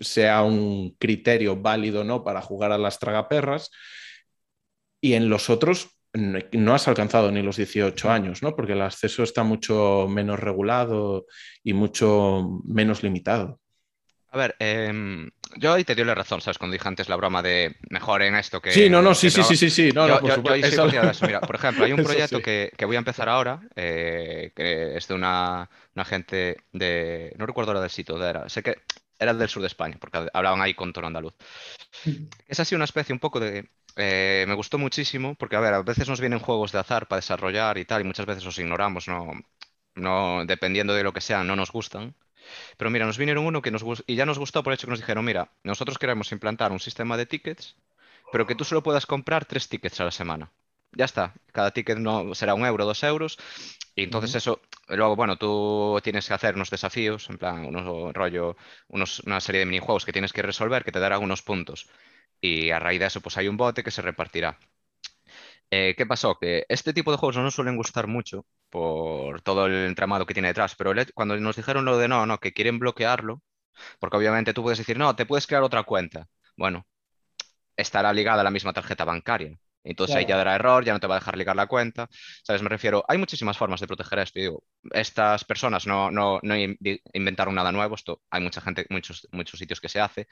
[0.00, 3.70] sea un criterio válido no para jugar a las tragaperras.
[5.00, 8.56] Y en los otros no has alcanzado ni los 18 años, ¿no?
[8.56, 11.26] Porque el acceso está mucho menos regulado
[11.62, 13.60] y mucho menos limitado.
[14.30, 16.58] A ver, em, yo ahí te dio la razón, ¿sabes?
[16.58, 18.72] Cuando dije antes la broma de mejor en esto que.
[18.72, 19.92] Sí, no, no, sí, sí, sí, sí, sí.
[19.92, 20.56] No, por
[21.22, 25.14] Mira, por ejemplo, hay un proyecto que, voy a empezar ahora, eh, que es de
[25.14, 27.34] una, una gente de.
[27.38, 28.48] No recuerdo ahora del sitio, de era.
[28.48, 28.76] Sé que
[29.18, 31.34] era del sur de España, porque hablaban ahí con tono andaluz.
[32.46, 33.70] Es así una especie un poco de...
[33.96, 37.18] Eh, me gustó muchísimo, porque a ver, a veces nos vienen juegos de azar para
[37.18, 39.32] desarrollar y tal, y muchas veces los ignoramos, no,
[39.94, 42.14] no dependiendo de lo que sean, no nos gustan.
[42.78, 44.92] Pero mira, nos vinieron uno que nos y ya nos gustó por el hecho que
[44.92, 47.76] nos dijeron, mira, nosotros queremos implantar un sistema de tickets,
[48.30, 50.52] pero que tú solo puedas comprar tres tickets a la semana.
[50.92, 53.38] Ya está, cada ticket no será un euro, dos euros,
[53.94, 58.56] y entonces eso, luego, bueno, tú tienes que hacer unos desafíos, en plan, unos rollo,
[58.88, 61.88] unos, una serie de minijuegos que tienes que resolver que te darán unos puntos.
[62.40, 64.58] Y a raíz de eso, pues hay un bote que se repartirá.
[65.70, 66.38] Eh, ¿Qué pasó?
[66.38, 70.34] Que este tipo de juegos no nos suelen gustar mucho por todo el entramado que
[70.34, 73.42] tiene detrás, pero cuando nos dijeron lo de no, no, que quieren bloquearlo,
[74.00, 76.28] porque obviamente tú puedes decir, no, te puedes crear otra cuenta.
[76.56, 76.86] Bueno,
[77.76, 79.58] estará ligada a la misma tarjeta bancaria.
[79.86, 82.08] Entonces ahí ya dará error, ya no te va a dejar ligar la cuenta.
[82.42, 82.62] ¿Sabes?
[82.62, 84.38] Me refiero, hay muchísimas formas de proteger esto.
[84.38, 86.54] Y digo, estas personas no, no, no
[87.12, 90.26] inventaron nada nuevo, esto hay mucha gente, muchos, muchos sitios que se hace,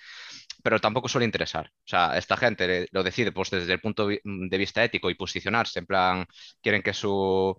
[0.63, 1.67] pero tampoco suele interesar.
[1.67, 5.81] O sea, esta gente lo decide pues, desde el punto de vista ético y posicionarse,
[5.81, 6.27] en plan,
[6.63, 7.57] quieren que su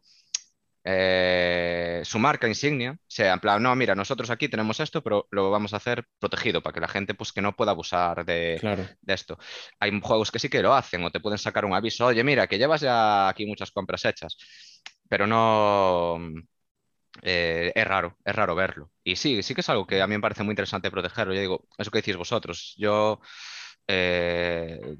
[0.87, 5.49] eh, su marca insignia sea en plan, no, mira, nosotros aquí tenemos esto, pero lo
[5.49, 8.61] vamos a hacer protegido para que la gente pues que no pueda abusar de,
[9.07, 9.39] esto.
[9.79, 12.47] Hay juegos que sí que lo hacen o te pueden sacar un aviso, oye, mira,
[12.47, 14.37] que llevas ya aquí muchas compras hechas,
[15.09, 16.19] pero no...
[17.21, 18.91] Eh, es raro, es raro verlo.
[19.03, 21.33] Y sí, sí que es algo que a mí me parece muy interesante protegerlo.
[21.33, 23.21] Yo digo, eso que decís vosotros, yo...
[23.87, 24.97] Eh,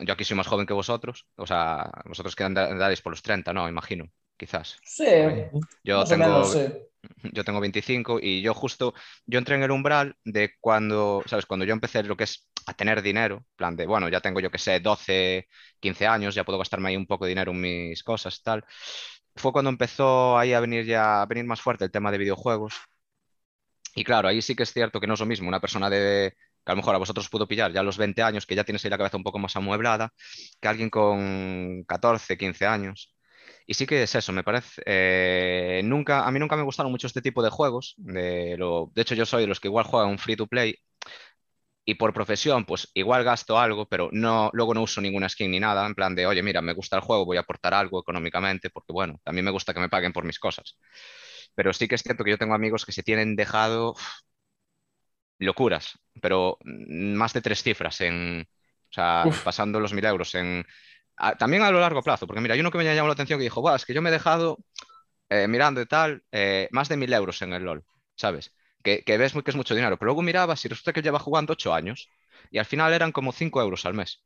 [0.00, 3.52] yo aquí soy más joven que vosotros, o sea, vosotros que andáis por los 30,
[3.52, 4.78] no, imagino quizás.
[4.82, 5.04] Sí,
[5.84, 6.50] yo tengo,
[7.32, 8.94] yo tengo 25 y yo justo,
[9.26, 11.44] yo entré en el umbral de cuando, ¿sabes?
[11.44, 14.40] Cuando yo empecé lo que es a tener dinero, en plan de, bueno, ya tengo
[14.40, 15.48] yo que sé, 12,
[15.80, 18.64] 15 años, ya puedo gastarme ahí un poco de dinero en mis cosas y tal.
[19.36, 22.74] Fue cuando empezó ahí a venir ya, a venir más fuerte el tema de videojuegos.
[23.94, 26.34] Y claro, ahí sí que es cierto que no es lo mismo una persona de,
[26.64, 28.64] que a lo mejor a vosotros pudo pillar ya a los 20 años, que ya
[28.64, 30.12] tienes ahí la cabeza un poco más amueblada,
[30.60, 33.14] que alguien con 14, 15 años.
[33.68, 34.82] Y sí que es eso, me parece.
[34.86, 37.94] eh, nunca, a mí nunca me gustaron mucho este tipo de juegos.
[37.98, 40.74] De, lo, de hecho, yo soy de los que igual juegan un free to play
[41.84, 45.58] y por profesión, pues igual gasto algo, pero no, luego no uso ninguna skin ni
[45.60, 45.86] nada.
[45.86, 48.92] En plan de, oye, mira, me gusta el juego, voy a aportar algo económicamente, porque
[48.92, 50.78] bueno, también me gusta que me paguen por mis cosas.
[51.54, 53.94] Pero sí que es cierto que yo tengo amigos que se tienen dejado
[55.38, 59.38] locuras, pero mm, más de tres cifras en, o sea, Uf.
[59.42, 60.64] pasando los mil euros en,
[61.18, 63.38] a- también a lo largo plazo, porque mira, hay uno que me llamó la atención
[63.38, 64.58] que dijo, "Buah, es que yo me he dejado,
[65.30, 67.84] eh, mirando y tal, eh, más de mil euros en el LOL,
[68.16, 68.54] ¿sabes?
[68.82, 71.04] Que, que ves muy- que es mucho dinero, pero luego mirabas y resulta que él
[71.04, 72.08] lleva jugando ocho años
[72.50, 74.22] y al final eran como cinco euros al mes,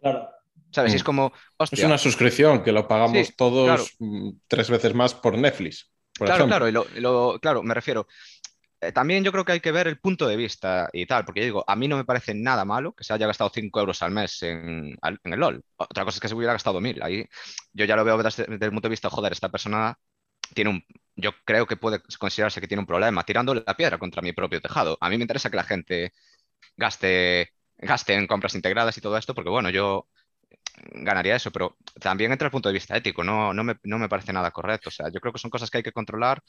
[0.00, 0.28] Claro.
[0.70, 0.92] ¿sabes?
[0.92, 0.96] Y Mm.
[0.96, 1.32] es como,
[1.70, 3.84] Es una suscripción que lo pagamos Sí, todos claro.
[3.98, 5.90] mm, tres veces más por Netflix.
[6.18, 6.56] Por Claro, ejemplo.
[6.56, 8.06] claro, y lo, y lo- claro, me refiero.
[8.80, 11.40] Eh, también yo creo que hay que ver el punto de vista y tal, porque
[11.40, 14.02] yo digo, a mí no me parece nada malo que se haya gastado 5 euros
[14.02, 15.64] al mes en, en el LOL.
[15.76, 17.02] Otra cosa es que se hubiera gastado 1000.
[17.02, 17.24] Ahí
[17.72, 19.98] yo ya lo veo desde, desde el punto de vista, joder, esta persona
[20.54, 20.84] tiene un.
[21.16, 24.60] Yo creo que puede considerarse que tiene un problema tirándole la piedra contra mi propio
[24.60, 24.98] tejado.
[25.00, 26.12] A mí me interesa que la gente
[26.76, 30.08] gaste, gaste en compras integradas y todo esto, porque bueno, yo
[30.92, 34.08] ganaría eso, pero también entra el punto de vista ético, no, no me, no me
[34.08, 34.88] parece nada correcto.
[34.88, 36.42] O sea, yo creo que son cosas que hay que controlar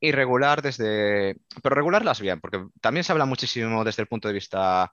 [0.00, 1.36] y regular desde...
[1.62, 4.92] Pero regularlas bien, porque también se habla muchísimo desde el punto de vista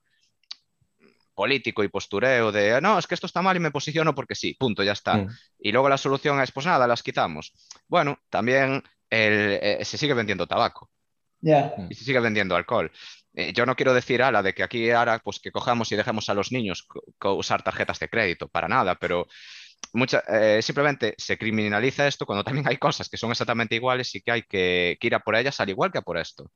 [1.33, 4.55] político y postureo de, no, es que esto está mal y me posiciono porque sí,
[4.57, 5.17] punto, ya está.
[5.17, 5.29] Mm.
[5.59, 7.53] Y luego la solución es, pues nada, las quitamos.
[7.87, 10.89] Bueno, también el- eh, se sigue vendiendo tabaco
[11.41, 11.73] Ya.
[11.89, 12.89] y se sigue vendiendo alcohol.
[13.33, 16.29] Eh, yo no quiero decir, ala, de que aquí ahora pues que cojamos y dejemos
[16.29, 16.87] a los niños
[17.21, 19.27] usar tarjetas de crédito, para nada, pero
[19.93, 24.21] mucha, eh, simplemente se criminaliza esto cuando también hay cosas que son exactamente iguales y
[24.21, 26.51] que hay que, que ir a por ellas al igual que a por esto.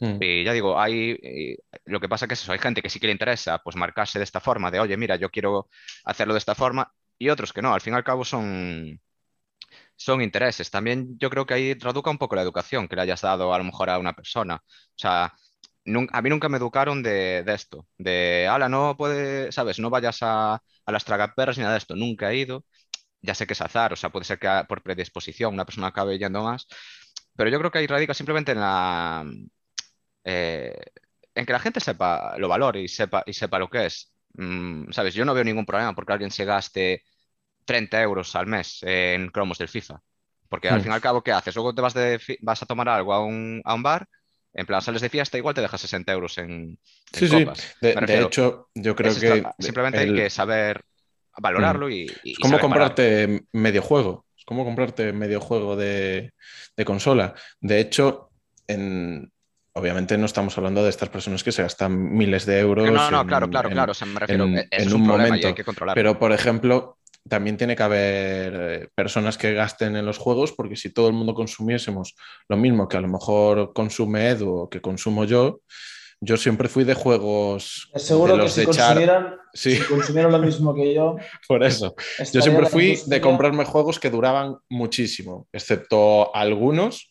[0.00, 0.18] Mm.
[0.20, 2.98] Y ya digo, hay, eh, lo que pasa que es eso, hay gente que sí
[2.98, 5.68] que le interesa pues marcarse de esta forma, de oye, mira, yo quiero
[6.04, 9.00] hacerlo de esta forma, y otros que no, al fin y al cabo son,
[9.96, 10.70] son intereses.
[10.70, 13.58] También yo creo que ahí traduca un poco la educación que le hayas dado a
[13.58, 14.56] lo mejor a una persona.
[14.56, 15.32] O sea,
[15.84, 19.90] nun- a mí nunca me educaron de, de esto, de, ala, no puede, sabes, no
[19.90, 20.54] vayas a,
[20.86, 22.64] a las tragaperras ni nada de esto, nunca he ido.
[23.22, 26.18] Ya sé que es azar, o sea, puede ser que por predisposición una persona acabe
[26.18, 26.66] yendo más,
[27.36, 29.24] pero yo creo que ahí radica simplemente en la,
[30.24, 30.74] eh,
[31.34, 34.12] en que la gente sepa, lo valore y sepa, y sepa lo que es.
[34.34, 35.14] Mm, ¿sabes?
[35.14, 37.04] Yo no veo ningún problema porque alguien se gaste
[37.64, 40.02] 30 euros al mes en cromos del FIFA.
[40.48, 40.82] Porque al Hmm.
[40.82, 41.54] fin y al cabo, ¿qué haces?
[41.56, 44.08] Luego te vas, de, vas a tomar algo a un, a un bar,
[44.54, 46.78] en plan, sales de fiesta, igual te dejas 60 euros en, en
[47.12, 47.46] Sí, sí.
[47.80, 50.82] De, hecho, yo creo es que simplemente hay que saber
[51.38, 52.60] valorarlo y, y es como parar.
[52.60, 54.26] comprarte medio juego.
[54.36, 56.32] Es como comprarte medio juego de,
[56.76, 57.34] de consola.
[57.60, 58.30] De hecho,
[58.66, 59.32] en,
[59.72, 62.90] obviamente no estamos hablando de estas personas que se gastan miles de euros.
[62.90, 63.92] No, no, en- claro, claro, en- claro.
[63.92, 65.46] o sea, me refiero, en- un momento.
[65.48, 65.98] hay que controlarlo.
[65.98, 66.98] Pero, por ejemplo,
[67.28, 71.14] también tiene que haber eh, personas que gasten en los juegos, porque si todo el
[71.14, 72.14] mundo consumiésemos
[72.48, 75.60] lo mismo que a lo mejor consume Edu o que consumo yo,
[76.20, 80.32] yo siempre fui de juegos Seguro de que los si de consumieran, Sí, si consumieran
[80.32, 81.16] lo mismo que yo,
[81.48, 81.94] por eso.
[82.32, 87.10] Yo siempre fui de comprarme juegos que duraban muchísimo, excepto algunos.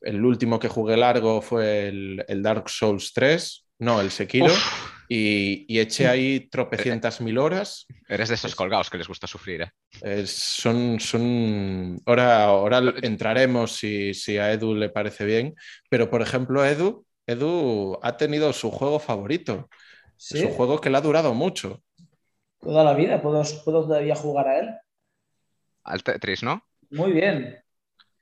[0.00, 4.92] El último que jugué largo fue el, el Dark Souls 3, no, el Sekiro, Uf,
[5.14, 7.86] y, y eché ahí tropecientas mil horas.
[8.08, 9.70] eres de esos colgados que les gusta sufrir, ¿eh?
[10.02, 12.00] Eh, son, son...
[12.06, 15.54] Ahora, ahora entraremos si, si a Edu le parece bien,
[15.90, 19.68] pero por ejemplo, Edu, Edu ha tenido su juego favorito,
[20.16, 21.82] Sí, su juego que le ha durado mucho.
[22.60, 24.70] toda la vida puedo, puedo todavía jugar a él.
[25.84, 26.64] Al Tetris, ¿no?
[26.90, 27.58] Muy bien.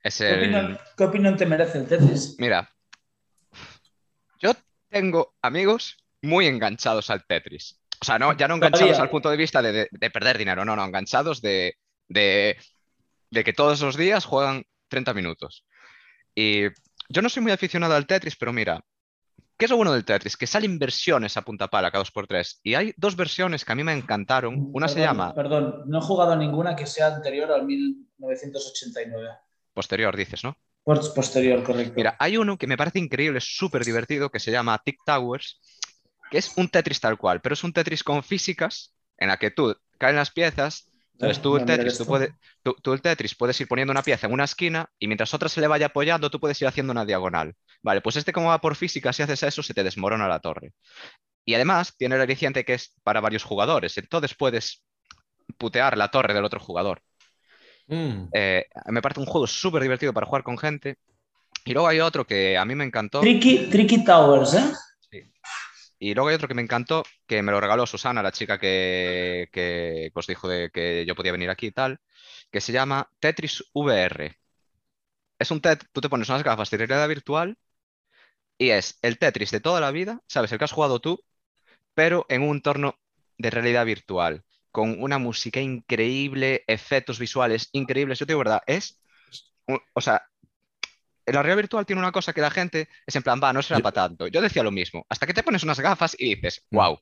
[0.03, 0.79] Es ¿Qué, opinión, el...
[0.97, 2.35] qué opinión te merece el Tetris?
[2.39, 2.69] Mira,
[4.41, 4.51] yo
[4.89, 7.79] tengo amigos muy enganchados al Tetris.
[8.01, 9.03] O sea, no, ya no enganchados Todavía.
[9.03, 11.75] al punto de vista de, de- de perder dinero, no, no, enganchados de,
[12.07, 12.57] de,
[13.29, 15.65] de que todos los días juegan 30 minutos.
[16.33, 16.63] Y
[17.09, 18.83] yo no soy muy aficionado al Tetris, pero mira,
[19.57, 20.35] ¿qué es lo bueno del Tetris?
[20.37, 22.59] Que salen versiones a punta pala cada 2x3.
[22.63, 24.69] Y hay dos versiones que a mí me encantaron.
[24.73, 29.29] Una se llama Perdón, no he jugado a ninguna que sea anterior al 1989.
[29.73, 30.57] posterior, dices, ¿no?
[30.83, 31.93] Posterior, correcto.
[31.95, 35.59] Mira, hay uno que me parece increíble, súper divertido, que se llama Tick Towers,
[36.31, 39.51] que es un Tetris tal cual, pero es un Tetris con físicas en la que
[39.51, 42.31] tú caen las piezas, entonces Ah, tú el Tetris, tú, puedes,
[42.63, 45.49] tú, tú el Tetris puedes ir poniendo una pieza en una esquina y mientras otra
[45.49, 47.53] se le vaya apoyando, tú puedes ir haciendo una diagonal.
[47.83, 50.73] Vale, pues este como va por física, si haces eso, se te desmorona la torre.
[51.45, 54.83] y además tiene el aliciente que es para varios jugadores, entonces puedes
[55.57, 57.01] putear la torre del otro jugador.
[57.87, 58.29] Mm.
[58.33, 60.95] Eh, me parece un juego súper divertido para jugar con gente.
[61.65, 63.19] Y luego hay otro que a mí me encantó.
[63.19, 64.71] Tricky, Tricky Towers, ¿eh?
[65.11, 65.31] Sí.
[66.03, 69.49] Y luego hay otro que me encantó, que me lo regaló Susana, la chica que,
[69.51, 71.99] que os dijo de que yo podía venir aquí y tal,
[72.51, 74.35] que se llama Tetris VR.
[75.39, 77.57] Es un tet, tú te pones unas gafas de realidad virtual
[78.57, 80.51] y es el Tetris de toda la vida, ¿sabes?
[80.51, 81.23] El que has jugado tú,
[81.95, 82.99] pero en un entorno
[83.37, 88.19] de realidad virtual, con una música increíble, efectos visuales increíbles.
[88.19, 89.01] Yo te digo verdad, es,
[89.93, 90.23] o sea,
[91.25, 93.79] la realidad virtual tiene una cosa que la gente es en plan, va, no será
[93.79, 94.27] Yo- para tanto.
[94.27, 96.75] Yo decía lo mismo, hasta que te pones unas gafas y dices, Mm.
[96.77, 96.99] wow.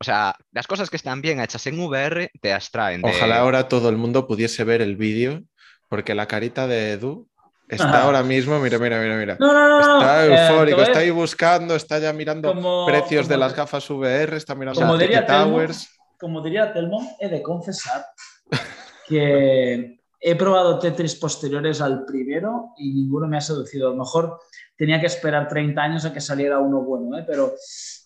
[0.00, 3.10] O sea, las cosas que están bien hechas en VR te abstraen de...
[3.10, 5.42] Ojalá ahora todo el mundo pudiese ver el vídeo,
[5.88, 7.28] porque la carita de Edu
[7.68, 8.02] está Ajá.
[8.02, 9.36] ahora mismo, mira, mira, mira, mira.
[9.40, 9.98] No, no, no, no.
[10.00, 13.54] Está eh, eufórico, a- está ahí buscando, está ya mirando Como- precios de como- las
[13.56, 15.88] gafas VR, está mirando Como diría Telmo, Towers.
[16.18, 18.04] como diría Telmo, he de confesar
[19.08, 23.88] que he probado Tetris posteriores al primero y ninguno me ha seducido.
[23.88, 24.38] A lo mejor
[24.76, 27.24] tenía que esperar 30 años a que saliera uno bueno, ¿eh?
[27.26, 27.52] pero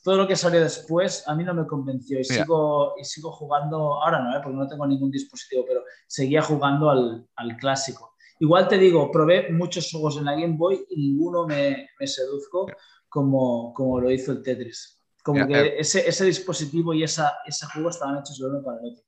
[0.03, 2.43] todo lo que salió después a mí no me convenció y, Mira.
[2.45, 4.41] sigo, y sigo jugando, ahora no, ¿eh?
[4.43, 8.15] porque no tengo ningún dispositivo, pero seguía jugando al, al clásico.
[8.41, 12.67] Igual te digo, probé muchos juegos en la Game Boy y ninguno me, me seduzco
[13.09, 15.01] como, como lo hizo el Tetris.
[15.23, 15.75] Como Mira, que eh.
[15.79, 19.05] ese, ese dispositivo y esa, ese juego estaban hechos el uno para el otro.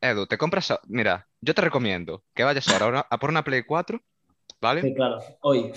[0.00, 0.70] Edu, te compras...
[0.70, 4.00] a- Mira, yo te recomiendo que vayas ahora a, una- a por una Play 4,
[4.60, 4.82] ¿vale?
[4.82, 5.72] Sí, claro, hoy.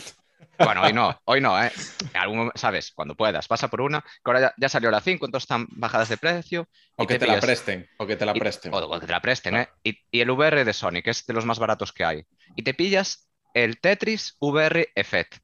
[0.58, 1.72] Bueno, hoy no, hoy no, ¿eh?
[2.14, 2.92] En algún momento, ¿sabes?
[2.94, 6.10] Cuando puedas, pasa por una, que ahora ya, ya salió la 5, entonces están bajadas
[6.10, 6.68] de precio.
[6.98, 8.74] O y que te la pillas- presten, o que te la y- presten.
[8.74, 9.70] O, o que te la presten, ¿eh?
[9.84, 12.26] Y, y el VR de Sony, que es de los más baratos que hay.
[12.56, 15.36] Y te pillas el Tetris VR Effect.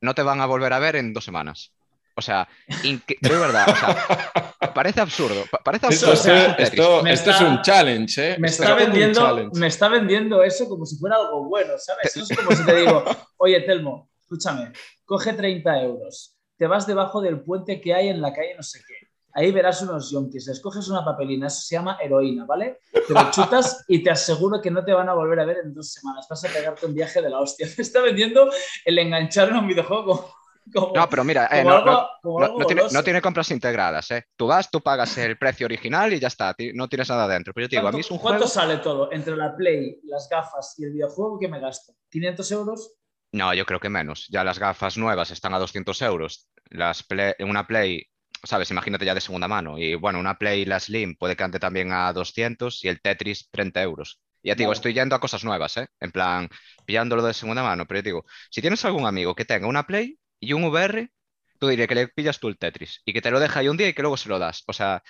[0.00, 1.72] No te van a volver a ver en dos semanas.
[2.18, 2.48] O sea,
[2.82, 5.44] de verdad, o sea, parece absurdo.
[5.50, 6.34] pa- Parece Esto, absurdo.
[6.58, 8.36] esto- es un esto- es challenge, ¿eh?
[8.38, 9.60] Me está, vendiendo, challenge.
[9.60, 12.16] me está vendiendo eso como si fuera algo bueno, ¿sabes?
[12.16, 13.04] Eso es como si te digo,
[13.36, 14.72] oye, Telmo, escúchame,
[15.04, 18.80] coge 30 euros, te vas debajo del puente que hay en la calle no sé
[18.86, 18.94] qué.
[19.34, 22.78] Ahí verás unos yonkis, les coges una papelina, eso se llama heroína, ¿vale?
[22.90, 25.74] Te lo chutas y te aseguro que no te van a volver a ver en
[25.74, 26.26] dos semanas.
[26.30, 27.66] Vas a pegarte un viaje de la hostia.
[27.76, 28.48] Me está vendiendo
[28.86, 30.34] el enganchar en un videojuego
[30.72, 32.88] como, No, pero mira, eh, no, algo, no- no- tiene, goloso.
[32.88, 34.24] no tiene compras integradas, ¿eh?
[34.36, 37.52] Tú vas, tú pagas el precio original y ya está, no tienes nada dentro.
[37.54, 38.46] Pero yo te digo, a mí es un ¿Cuánto juego...
[38.46, 39.12] sale todo?
[39.12, 41.94] Entre la Play, las gafas y el videojuego, ¿qué me gasto?
[42.10, 42.94] ¿500 euros?
[43.32, 44.26] No, yo creo que menos.
[44.30, 46.48] Ya las gafas nuevas están a 200 euros.
[46.70, 48.04] Las Play- una Play,
[48.42, 48.70] ¿sabes?
[48.70, 49.78] Imagínate ya de segunda mano.
[49.78, 53.48] Y bueno, una Play, la Slim, puede que ande también a 200 y el Tetris
[53.50, 54.20] 30 euros.
[54.42, 55.88] Ya te digo, estoy yendo a cosas nuevas, ¿eh?
[56.00, 56.48] En plan,
[56.86, 57.84] pillándolo de segunda mano.
[57.86, 61.10] Pero yo te digo, si tienes algún amigo que tenga una Play y un VR,
[61.58, 63.76] tú diré que le pillas tú el Tetris y que te lo deja ahí un
[63.76, 64.62] día y que luego se lo das.
[64.66, 65.02] O sea,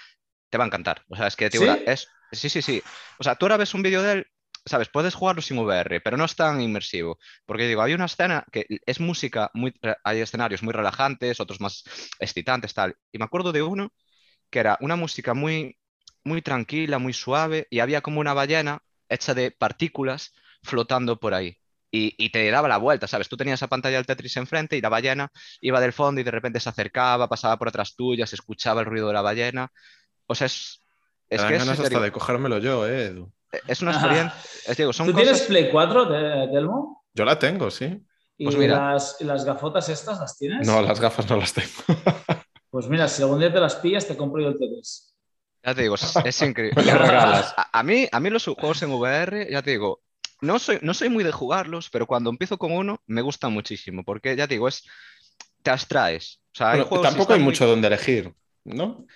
[0.51, 1.05] te va a encantar.
[1.09, 1.67] O sea, es que te ¿Sí?
[1.87, 2.09] es...
[2.33, 2.83] Sí, sí, sí.
[3.19, 4.27] O sea, tú ahora ves un vídeo de él,
[4.65, 4.89] ¿sabes?
[4.89, 7.19] Puedes jugarlo sin VR, pero no es tan inmersivo.
[7.47, 9.73] Porque digo, hay una escena que es música, muy,
[10.03, 11.85] hay escenarios muy relajantes, otros más
[12.19, 12.97] excitantes, tal.
[13.13, 13.93] Y me acuerdo de uno
[14.51, 15.79] que era una música muy,
[16.25, 21.59] muy tranquila, muy suave, y había como una ballena hecha de partículas flotando por ahí.
[21.97, 23.29] Y, y te daba la vuelta, ¿sabes?
[23.29, 25.31] Tú tenías esa pantalla del Tetris enfrente y la ballena
[25.63, 29.09] iba del fondo y de repente se acercaba, pasaba por atrás tuyas, escuchaba el ruido
[29.09, 29.73] de la ballena.
[30.27, 30.83] O sea, es,
[31.31, 33.33] es que es, ganas te hasta de cogérmelo yo, ¿eh, Edu?
[33.67, 34.01] es una Ajá.
[34.01, 34.71] experiencia.
[34.71, 35.25] Es, digo, son ¿Tú cosas.
[35.25, 37.05] tienes Play 4, de- Telmo?
[37.15, 38.05] Yo la tengo, sí.
[38.37, 38.93] ¿Y, Pues mira.
[38.93, 40.67] las, y las gafotas estas las tienes?
[40.67, 41.71] No, las gafas no las tengo.
[42.69, 45.15] Pues mira, si algún día te las pillas, te compro yo el Tetris.
[45.65, 46.83] Ya te digo, es, es increíble.
[46.85, 47.55] Me lo regalas.
[47.57, 50.03] A, a mí, a mí los juegos en VR, ya te digo,
[50.41, 54.05] no soy, no soy muy de jugarlos, pero cuando empiezo con uno me gusta muchísimo,
[54.05, 54.85] porque ya te digo, es,
[55.63, 56.41] te abstraes.
[56.55, 58.33] O sea, hay Bueno, tampoco hay muy- mucho donde elegir,
[58.65, 59.07] ¿no?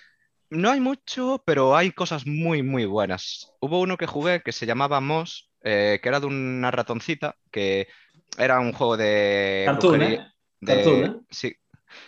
[0.49, 3.53] No hay mucho, pero hay cosas muy, muy buenas.
[3.61, 7.87] Hubo uno que jugué que se llamaba Moss, eh, que era de una ratoncita, que
[8.37, 9.63] era un juego de...
[9.67, 10.31] Cartoon, brujería- ¿eh?
[10.59, 11.15] de- Cartoon, ¿eh?
[11.29, 11.55] Sí,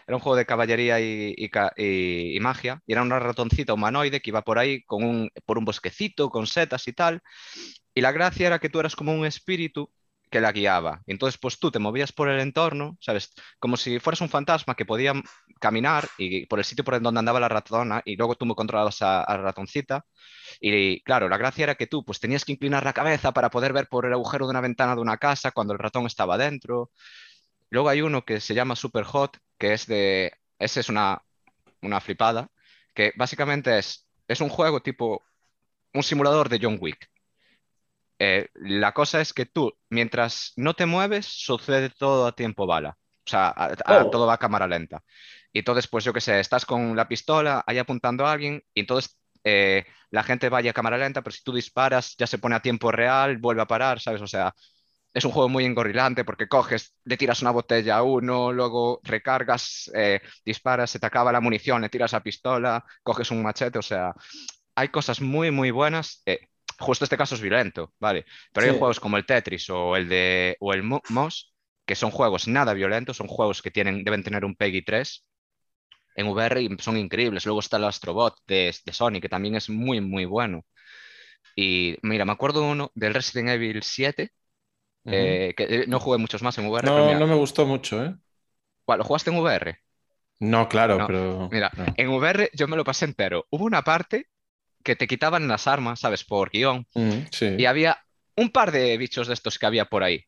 [0.07, 2.82] era un juego de caballería y, y- y magia.
[2.86, 6.45] Y era una ratoncita humanoide que iba por ahí con un, por un bosquecito, con
[6.47, 7.22] setas y tal.
[7.93, 9.91] Y la gracia era que tú eras como un espíritu
[10.33, 11.03] que la guiaba.
[11.05, 13.33] Entonces, pues tú te movías por el entorno, ¿sabes?
[13.59, 15.13] Como si fueras un fantasma que podía
[15.59, 19.01] caminar y por el sitio por donde andaba la ratona y luego tú me controlabas
[19.03, 20.05] a la ratoncita.
[20.59, 23.73] Y claro, la gracia era que tú pues tenías que inclinar la cabeza para poder
[23.73, 26.91] ver por el agujero de una ventana de una casa cuando el ratón estaba dentro.
[27.69, 30.33] Luego hay uno que se llama Super Hot, que es de...
[30.59, 31.21] Ese es una,
[31.81, 32.49] una flipada,
[32.93, 35.23] que básicamente es, es un juego tipo
[35.93, 37.12] un simulador de John Wick.
[38.26, 42.97] Eh, la cosa es que tú, mientras no te mueves, sucede todo a tiempo bala.
[43.26, 44.09] O sea, a- a- Oh.
[44.09, 45.03] todo va a cámara lenta.
[45.51, 48.82] Y entonces, pues yo qué sé, estás con la pistola ahí apuntando a alguien y
[48.82, 52.55] entonces eh, la gente vaya a cámara lenta, pero si tú disparas ya se pone
[52.55, 54.21] a tiempo real, vuelve a parar, ¿sabes?
[54.21, 54.53] O sea,
[55.13, 59.91] es un juego muy engorrilante porque coges, le tiras una botella a uno, luego recargas,
[59.95, 63.82] eh, disparas, se te acaba la munición, le tiras la pistola, coges un machete, o
[63.84, 64.13] sea,
[64.76, 66.21] hay cosas muy, muy buenas.
[66.26, 66.49] eh,
[66.80, 68.26] justo este caso es violento, ¿vale?
[68.53, 68.78] Pero hay Sí.
[68.78, 71.53] juegos como el Tetris o el de o el Mo- Moss,
[71.86, 75.26] que son juegos nada violentos, son juegos que tienen, deben tener un PEGI 3
[76.15, 77.45] en VR y son increíbles.
[77.45, 80.65] Luego está el Astrobot de, de Sony, que también es muy, muy bueno.
[81.55, 84.32] Y mira, me acuerdo uno del Resident Evil 7,
[85.05, 85.39] Ujú.
[85.39, 87.65] eh, que eh, no jugué muchos más en VR, pero No, mira, no me gustó
[87.65, 88.15] mucho, ¿eh?
[88.88, 89.78] ¿Lo jugaste en VR?
[90.39, 91.24] No, claro, No, pero.
[91.49, 91.86] Mira, no.
[91.95, 93.45] en VR yo me lo pasé entero.
[93.51, 94.28] Hubo una parte
[94.84, 96.23] que te quitaban las armas, ¿sabes?
[96.23, 96.88] Por guion.
[96.93, 97.55] Mm, sí.
[97.57, 97.97] Y había
[98.36, 100.23] un par de bichos de estos que había por ahí.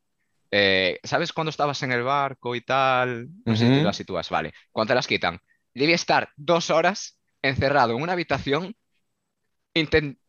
[0.51, 3.27] Eh, ¿sabes cuando estabas en el barco y tal?
[3.45, 3.79] No sé si Ujú.
[3.79, 4.53] te las sitúas, vale.
[4.71, 5.39] Cuando te las quitan,
[5.73, 8.75] debía estar dos horas encerrado en una habitación,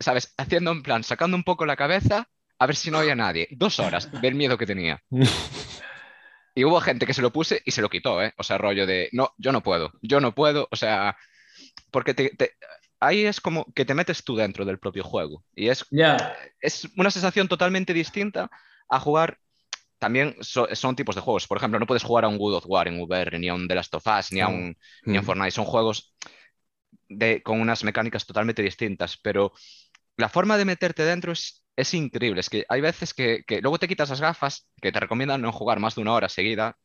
[0.01, 0.35] ¿sabes?
[0.37, 3.49] Haciendo en plan, sacando un poco la cabeza a ver si no había nadie.
[3.51, 5.03] Dos horas del miedo que tenía.
[6.59, 8.33] Y hubo gente que se lo puse y se lo quitó, ¿eh?
[8.39, 11.14] O sea, rollo de, no, yo no puedo, yo no puedo, o sea,
[11.91, 12.53] porque te, te-
[13.01, 15.45] ahí es como que te metes tú dentro del propio juego.
[15.55, 16.35] Y es Ya.
[16.61, 18.51] es una sensación totalmente distinta
[18.89, 19.39] a jugar.
[19.99, 21.47] También so- son tipos de juegos.
[21.47, 23.67] Por ejemplo, no puedes jugar a un God of War en VR, ni a un
[23.67, 25.27] The Last of Us, ni a un, ni a un Mm.
[25.27, 25.51] Fortnite.
[25.53, 26.15] Son juegos
[27.09, 29.17] de, con unas mecánicas totalmente distintas.
[29.17, 29.53] Pero
[30.17, 32.41] la forma de meterte dentro es, es increíble.
[32.41, 35.51] Es que hay veces que, que luego te quitas las gafas, que te recomiendan no
[35.53, 36.77] jugar más de una hora seguida.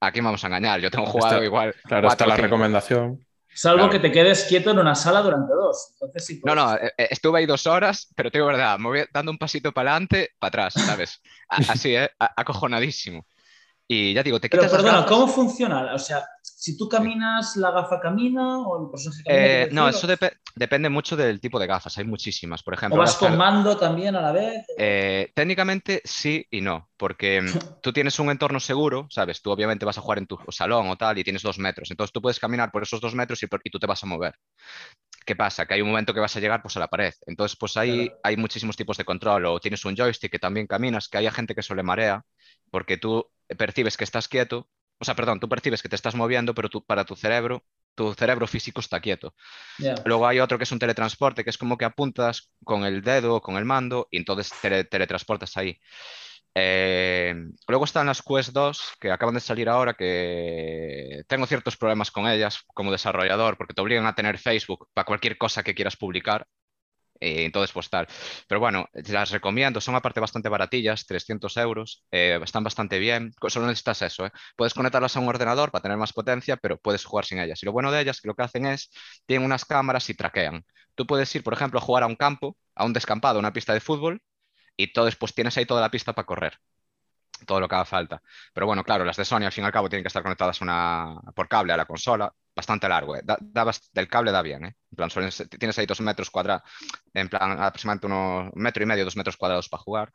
[0.00, 0.80] Aquí vamos a engañar.
[0.80, 1.74] Yo tengo jugado igual.
[1.84, 3.26] Claro, está la recomendación.
[3.54, 3.90] Salvo Claro.
[3.90, 5.90] que te quedes quieto en una sala durante dos.
[5.94, 6.40] Entonces sí.
[6.44, 6.84] No, puedes no, estar.
[6.88, 9.72] eh, eh, estuve ahí dos horas, pero te digo verdad, me voy dando un pasito
[9.72, 11.20] para adelante, para atrás, ¿sabes?
[11.48, 12.10] Así, ¿eh?
[12.18, 13.26] Acojonadísimo.
[13.88, 15.06] Y ya digo, te Pero quitas las perdona.
[15.06, 15.94] ¿cómo funciona?
[15.94, 16.26] O sea,
[16.64, 19.60] si tú caminas, la gafa camina o el personaje camina.
[19.60, 21.98] Eh, no, eso depe- depende mucho del tipo de gafas.
[21.98, 23.00] Hay muchísimas, por ¿O ejemplo.
[23.00, 24.66] vas las con car- mando también a la vez?
[24.76, 29.42] eh, técnicamente sí y no, porque mm, tú tienes un entorno seguro, ¿sabes?
[29.42, 31.90] Tú obviamente vas a jugar en tu salón o tal y tienes dos metros.
[31.90, 34.06] Entonces tú puedes caminar por esos dos metros y, por- y tú te vas a
[34.06, 34.34] mover.
[35.26, 35.66] ¿Qué pasa?
[35.66, 37.12] Que hay un momento que vas a llegar pues, a la pared.
[37.26, 38.20] Entonces, pues ahí Claro.
[38.22, 39.46] hay muchísimos tipos de control.
[39.46, 42.24] O tienes un joystick que también caminas, que hay gente que se le marea,
[42.70, 44.68] porque tú percibes que estás quieto.
[45.00, 48.14] O sea, perdón, tú percibes que te estás moviendo, pero tú, para tu cerebro, tu
[48.14, 49.34] cerebro físico está quieto.
[50.04, 53.36] Luego hay otro que es un teletransporte, que es como que apuntas con el dedo
[53.36, 55.78] o con el mando y entonces tele- teletransportas ahí.
[56.54, 57.34] Eh,
[57.68, 62.26] luego están las Quest 2, que acaban de salir ahora, que tengo ciertos problemas con
[62.28, 66.46] ellas como desarrollador, porque te obligan a tener Facebook para cualquier cosa que quieras publicar.
[67.20, 68.06] Y entonces, pues tal.
[68.46, 73.32] Pero bueno, las recomiendo, son aparte bastante baratillas, 300 euros, eh, están bastante bien.
[73.48, 74.30] Solo necesitas eso, ¿eh?
[74.56, 77.62] Puedes conectarlas a un ordenador para tener más potencia, pero puedes jugar sin ellas.
[77.62, 78.90] Y lo bueno de ellas, que lo que hacen es,
[79.26, 80.64] tienen unas cámaras y traquean.
[80.94, 83.52] Tú puedes ir, por ejemplo, a jugar a un campo, a un descampado, a una
[83.52, 84.20] pista de fútbol,
[84.76, 86.58] y entonces pues tienes ahí toda la pista para correr.
[87.46, 88.22] Todo lo que haga falta.
[88.52, 90.60] Pero bueno, claro, las de Sony al fin y al cabo tienen que estar conectadas
[90.60, 92.32] una, por cable a la consola.
[92.58, 93.20] Bastante largo, ¿eh?
[93.24, 94.76] Da- da bast- del cable da bien, ¿eh?
[94.90, 96.62] En plan, suelen ser- tienes ahí dos metros cuadrados,
[97.14, 100.12] en plan, aproximadamente unos un metro y medio, dos metros cuadrados para jugar.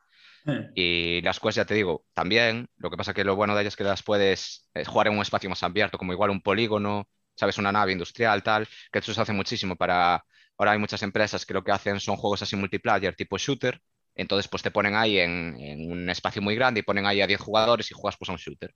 [0.75, 2.67] Eh, Y las Quest, ya te digo, también.
[2.77, 5.13] Lo que pasa que lo bueno de ellas es que las puedes eh, jugar en
[5.15, 7.57] un espacio más abierto, como igual un polígono, ¿sabes?
[7.59, 10.23] Una nave industrial, tal, que eso se hace muchísimo para...
[10.57, 13.81] Ahora hay muchas empresas que lo que hacen son juegos así multiplayer, tipo shooter.
[14.15, 17.27] Entonces, pues te ponen ahí en, en un espacio muy grande y ponen ahí a
[17.27, 18.73] 10 jugadores y juegas pues a un shooter.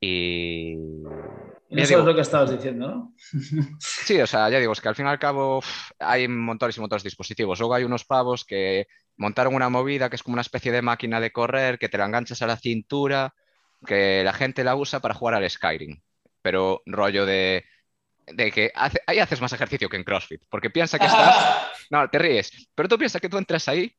[0.00, 0.76] Y...
[1.70, 3.14] Sabes digo, lo que estabas diciendo, ¿no?
[3.78, 5.62] Sí, o sea, ya digo, es que al fin y al cabo
[5.98, 7.58] hay montones y montones de dispositivos.
[7.60, 11.20] Luego hay unos pavos que montaron una movida que es como una especie de máquina
[11.20, 13.34] de correr, que te la enganchas a la cintura,
[13.86, 16.00] que la gente la usa para jugar al Skyrim.
[16.42, 17.64] Pero rollo de,
[18.26, 21.66] de que hace- ahí haces más ejercicio que en CrossFit, porque piensa que estás...
[21.90, 23.94] No, te ríes, pero tú piensas que tú entras ahí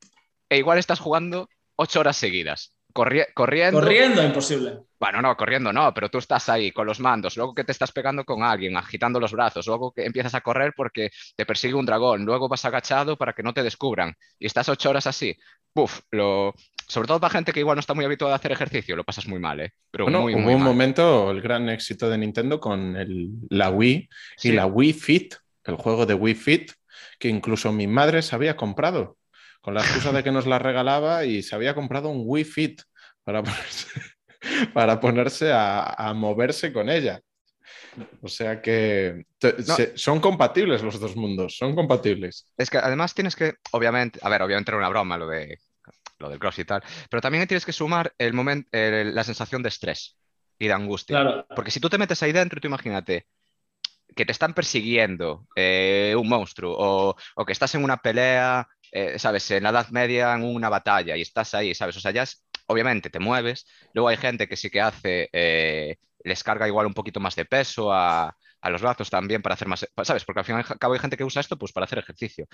[0.49, 3.79] e igual estás jugando ocho horas seguidas, corri- corriendo.
[3.79, 4.79] Corriendo, imposible.
[4.99, 7.91] Bueno, no, corriendo no, pero tú estás ahí con los mandos, luego que te estás
[7.91, 11.85] pegando con alguien, agitando los brazos, luego que empiezas a correr porque te persigue un
[11.85, 15.35] dragón, luego vas agachado para que no te descubran y estás ocho horas así.
[15.73, 16.53] Buf, lo...
[16.87, 19.25] sobre todo para gente que igual no está muy habituada a hacer ejercicio, lo pasas
[19.25, 19.71] muy mal, ¿eh?
[19.89, 20.69] Pero Bueno, muy, hubo muy un mal.
[20.69, 24.49] momento, el gran éxito de Nintendo con el- la Wii Sí.
[24.49, 26.71] y la Wii Fit, el juego de Wii Fit,
[27.17, 29.17] que incluso mi madre se había comprado,
[29.61, 32.81] con la excusa de que nos la regalaba y se había comprado un Wii Fit
[33.23, 33.87] para ponerse,
[34.73, 37.21] para ponerse a, a moverse con ella.
[38.21, 39.75] O sea que te- No.
[39.75, 42.47] se- son compatibles los dos mundos, son compatibles.
[42.57, 45.57] Es que además tienes que, obviamente, a ver, obviamente era una broma lo de
[46.19, 49.69] lo del cross y tal, pero también tienes que sumar el momento, la sensación de
[49.69, 50.17] estrés.
[50.59, 51.19] y de angustia.
[51.19, 51.47] Claro.
[51.55, 53.25] Porque si tú te metes ahí dentro, tú imagínate
[54.15, 59.17] que te están persiguiendo eh, un monstruo o, o que estás en una pelea, eh,
[59.19, 59.49] ¿sabes?
[59.51, 61.97] En la Edad Media, en una batalla y estás ahí, ¿sabes?
[61.97, 63.65] O sea, ya es, obviamente te mueves.
[63.93, 67.45] Luego hay gente que sí que hace, eh, les carga igual un poquito más de
[67.45, 70.23] peso a, a los brazos también para hacer más, ¿sabes?
[70.25, 72.45] Porque al fin y al cabo hay gente que usa esto pues para hacer ejercicio.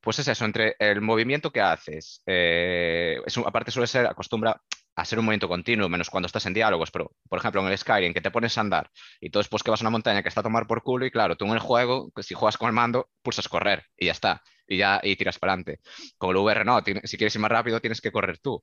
[0.00, 4.60] Pues es eso, entre el movimiento que haces, eh, aparte suele ser, acostumbra
[4.94, 7.78] a ser un movimiento continuo, menos cuando estás en diálogos, pero por ejemplo en el
[7.78, 8.90] Skyrim que te pones a andar
[9.20, 11.10] y tú después que vas a una montaña que está a tomar por culo y
[11.10, 14.12] claro, tú en el juego, pues, si juegas con el mando, pulsas correr y ya
[14.12, 15.80] está, y ya y tiras para adelante.
[16.18, 18.62] Con el VR no, si quieres ir más rápido tienes que correr tú.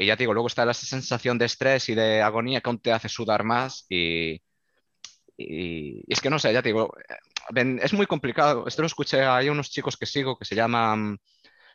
[0.00, 2.80] Y ya te digo, luego está la sensación de estrés y de agonía que aún
[2.80, 4.42] te hace sudar más y,
[5.36, 8.66] y, y es que no sé, ya te digo, eh, es muy complicado.
[8.66, 11.18] Esto lo escuché, hay unos chicos que sigo que se llaman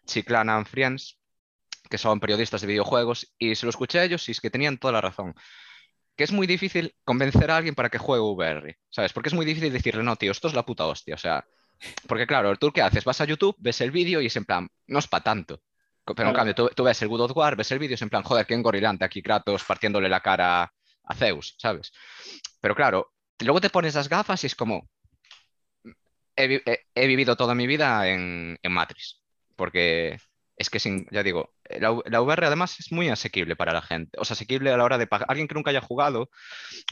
[0.06, 1.20] Chiclana and Friends,
[1.90, 4.78] que son periodistas de videojuegos, y se lo escuché a ellos y es que tenían
[4.78, 5.34] toda la razón.
[6.16, 9.14] Que es muy difícil convencer a alguien para que juegue VR, ¿sabes?
[9.14, 11.46] Porque es muy difícil decirle, no, tío, esto es la puta hostia, o sea,
[12.08, 14.68] porque claro, tú qué haces, vas a YouTube, ves el vídeo y es en plan,
[14.88, 15.62] no es para tanto.
[16.06, 16.36] Pero en Claro.
[16.36, 18.24] cambio, tú, tú ves el God of War, ves el vídeo y es en plan,
[18.24, 20.74] joder, qué engorilante aquí Kratos partiéndole la cara
[21.04, 21.92] a Zeus, ¿sabes?
[22.62, 24.90] Pero claro, luego te pones las gafas y es como,
[26.36, 29.22] he, he- he vivido toda mi vida en, en Matrix,
[29.56, 30.18] porque
[30.56, 33.82] es que, sin, ya digo, la, V- la VR además es muy asequible para la
[33.82, 35.28] gente, o sea, asequible a la hora de pagar.
[35.30, 36.30] Alguien que nunca haya jugado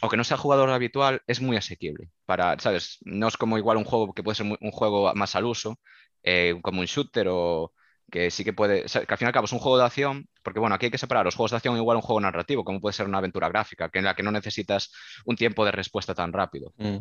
[0.01, 2.97] o que no sea jugador habitual es muy asequible para, ¿sabes?
[3.05, 5.79] No es como igual un juego que puede ser un juego más al uso,
[6.23, 7.73] eh, como un shooter o
[8.11, 9.77] que sí que puede, o sea, que al fin y al cabo es un juego
[9.77, 12.21] de acción, porque bueno, aquí hay que separar los juegos de acción igual un juego
[12.21, 14.91] narrativo, como puede ser una aventura gráfica, que en la que no necesitas
[15.25, 16.73] un tiempo de respuesta tan rápido.
[16.77, 16.97] Mm.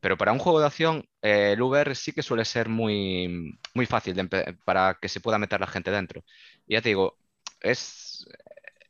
[0.00, 3.86] Pero para un juego de acción, eh, el VR sí que suele ser muy, muy
[3.86, 6.24] fácil de para que se pueda meter la gente dentro.
[6.66, 7.18] Y ya te digo,
[7.60, 8.26] es,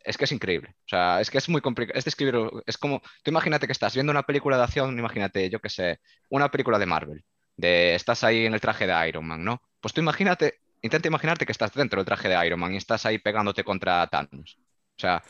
[0.05, 0.71] es que es increíble.
[0.87, 1.99] O sea, es que es muy complicado.
[1.99, 2.37] Es describir,
[2.67, 6.01] es como, tú imagínate que estás viendo una película de acción, imagínate, yo qué sé,
[6.31, 7.25] una película de Marvel,
[7.57, 9.63] de estás ahí en el traje de Iron Man, ¿no?
[9.81, 13.07] Pues tú imagínate, intenta imaginarte que estás dentro del traje de Iron Man y estás
[13.07, 14.59] ahí pegándote contra Thanos.
[14.97, 15.23] O sea,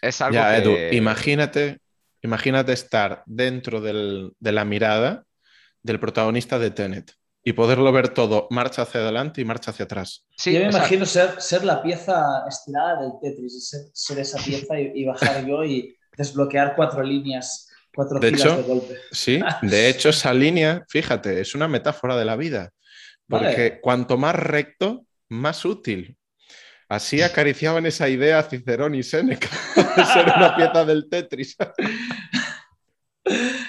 [0.00, 0.56] es algo Ya, que...
[0.58, 1.78] Edu, imagínate,
[2.26, 5.24] imagínate estar dentro del- de la mirada
[5.82, 7.12] del protagonista de Tenet
[7.44, 10.26] y poderlo ver todo, marcha hacia adelante y marcha hacia atrás.
[10.36, 10.66] Sí, yo me exacto.
[10.66, 15.04] imagino ser, ser la pieza estirada del Tetris, y ser, ser esa pieza y, y
[15.06, 18.94] bajar yo y desbloquear cuatro líneas, cuatro De filas hecho, de golpe.
[19.10, 22.70] Sí, de hecho esa línea, fíjate, es una metáfora de la vida,
[23.28, 23.80] porque Vale.
[23.82, 26.16] cuanto más recto, más útil.
[26.88, 29.48] Así acariciaban esa idea Cicerón y Séneca
[29.96, 31.56] de ser una pieza del Tetris.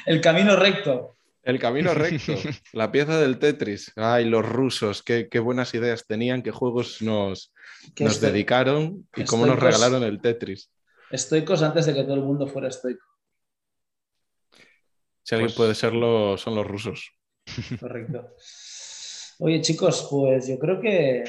[0.05, 1.15] El camino recto.
[1.43, 2.33] El camino recto,
[2.73, 3.93] la pieza del Tetris.
[3.95, 7.53] Ay, los rusos, qué, qué buenas ideas tenían, qué juegos nos,
[7.99, 10.69] nos estoy- dedicaron y cómo nos regalaron el Tetris.
[11.09, 13.05] Estoicos antes de que todo el mundo fuera estoico.
[15.23, 17.11] Si alguien Pues- puede serlo, son los rusos.
[17.79, 18.35] Correcto.
[19.39, 21.23] Oye, chicos, pues yo creo que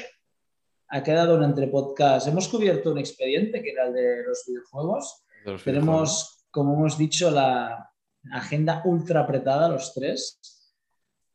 [0.89, 2.27] ha quedado un entre podcast.
[2.27, 5.23] Hemos cubierto un expediente que era el de los videojuegos.
[5.45, 5.63] de los videojuegos.
[5.63, 7.89] Tenemos, como hemos dicho, la
[8.31, 10.39] agenda ultra apretada, los tres.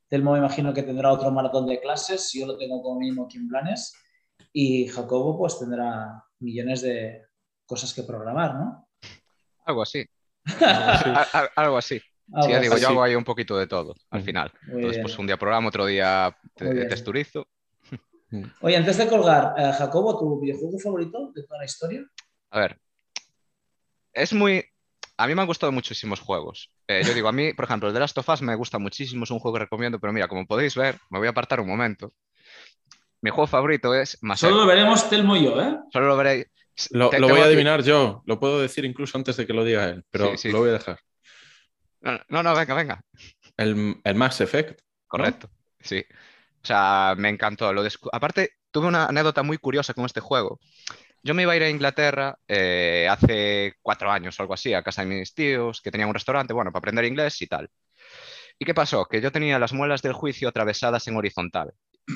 [0.09, 3.39] Telmo me imagino que tendrá otro maratón de clases, yo lo tengo como mínimo aquí
[3.39, 3.95] en planes.
[4.53, 7.23] Y Jacobo pues tendrá millones de
[7.67, 8.89] cosas que programar, ¿no?
[9.67, 10.05] Algo así.
[11.57, 12.01] Algo así.
[12.33, 12.83] Algo Sí, ya digo, así.
[12.83, 14.25] yo hago ahí un poquito de todo al Mm.
[14.25, 14.53] final.
[14.67, 15.03] Muy Entonces, bien.
[15.03, 17.47] pues un día programa, otro día te- texturizo.
[18.61, 22.05] Oye, antes de colgar, eh, Jacobo, ¿tu videojuego favorito de toda la historia?
[22.51, 22.79] A ver,
[24.13, 24.65] es muy...
[25.17, 26.73] A mí me han gustado muchísimos juegos.
[26.89, 29.25] Eh, yo digo, a mí, por ejemplo, el de Last of Us me gusta muchísimo,
[29.25, 31.69] es un juego que recomiendo, pero mira, como podéis ver, me voy a apartar un
[31.69, 32.13] momento.
[33.21, 35.79] Mi juego favorito es Mass Solo lo veremos Telmo y yo, ¿eh?
[35.93, 36.47] Solo lo veréis.
[36.91, 39.53] Lo, Te- lo tengo voy a adivinar yo, lo puedo decir incluso antes de que
[39.53, 40.51] lo diga él, pero Sí, sí.
[40.51, 40.99] lo voy a dejar.
[42.01, 43.05] No, no, no, venga, venga.
[43.57, 44.81] El, el Mass Effect.
[45.07, 45.49] Correcto,
[45.81, 46.05] sí.
[46.65, 47.73] O sea, me encantó.
[47.73, 50.61] Lo Aparte, tuve una anécdota muy curiosa con este juego.
[51.23, 54.83] Yo me iba a ir a Inglaterra eh, hace cuatro años o algo así, a
[54.83, 57.71] casa de mis tíos, que tenían un restaurante, bueno, para aprender inglés y tal.
[58.59, 59.07] ¿Y qué pasó?
[59.07, 61.75] Que yo tenía las muelas del juicio atravesadas en horizontal.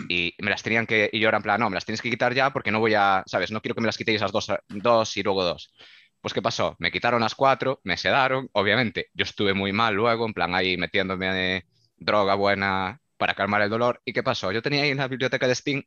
[0.09, 1.11] Y me las tenían que.
[1.13, 2.95] Y yo era en plan, no, me las tienes que quitar ya porque no voy
[2.95, 3.23] a.
[3.27, 3.51] ¿Sabes?
[3.53, 5.73] No quiero que me las quitéis esas dos, dos y luego dos.
[6.21, 6.77] Pues, ¿qué pasó?
[6.79, 8.49] Me quitaron las cuatro, me sedaron.
[8.53, 11.65] Obviamente, yo estuve muy mal luego, en plan ahí metiéndome
[11.97, 14.01] droga buena para calmar el dolor.
[14.05, 14.53] ¿Y qué pasó?
[14.53, 15.85] Yo tenía ahí en la biblioteca de Steam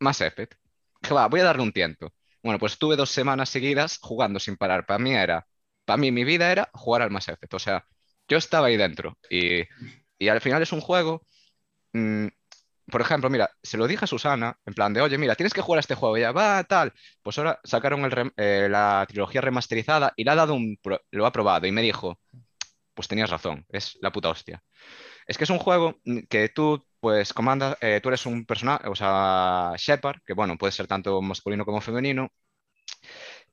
[0.00, 0.54] Mass Effect.
[1.02, 2.12] Dije, va, voy a darle un tiento.
[2.42, 4.86] Bueno, pues estuve dos semanas seguidas jugando sin parar.
[4.86, 5.46] Para mí era,
[5.84, 7.54] para mí mi vida era jugar al Mass Effect.
[7.54, 7.86] O sea,
[8.28, 9.62] yo estaba ahí dentro y,
[10.18, 11.26] y al final es un juego
[11.92, 12.28] mm,
[12.90, 15.62] por ejemplo, mira, se lo dije a Susana, en plan de, oye, mira, tienes que
[15.62, 16.92] jugar a este juego, ya va, tal.
[17.22, 20.78] Pues ahora sacaron eh, la trilogía remasterizada y le ha dado un,
[21.10, 22.20] lo ha probado y me dijo,
[22.94, 24.62] pues tenías razón, es la puta hostia.
[25.26, 28.94] Es que es un juego que tú, pues, comandas, eh, tú eres un personaje, o
[28.94, 32.30] sea, Shepard, que bueno, puede ser tanto masculino como femenino,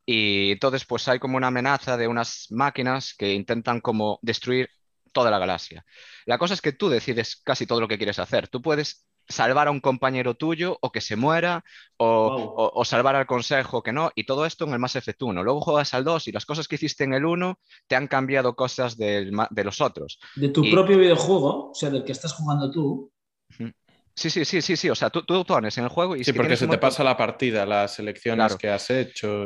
[0.06, 4.70] y entonces, pues hay como una amenaza de unas máquinas que intentan como destruir
[5.12, 5.86] toda la galaxia.
[6.26, 8.48] La cosa es que tú decides casi todo lo que quieres hacer.
[8.48, 11.64] Tú puedes salvar a un compañero tuyo o que se muera
[11.98, 15.44] o, salvar al consejo que no, y todo esto en el Mass Effect 1.
[15.44, 18.56] Luego juegas al 2 y las cosas que hiciste en el 1 te han cambiado
[18.56, 19.32] cosas de
[19.64, 20.20] los otros.
[20.36, 23.12] De tu propio videojuego, o sea, del que estás jugando tú.
[24.14, 24.90] Sí, sí, sí, sí, sí.
[24.90, 26.24] O sea, tú, tú pones en el juego y...
[26.24, 29.46] Sí, porque se te pasa la partida, las selecciones que has hecho.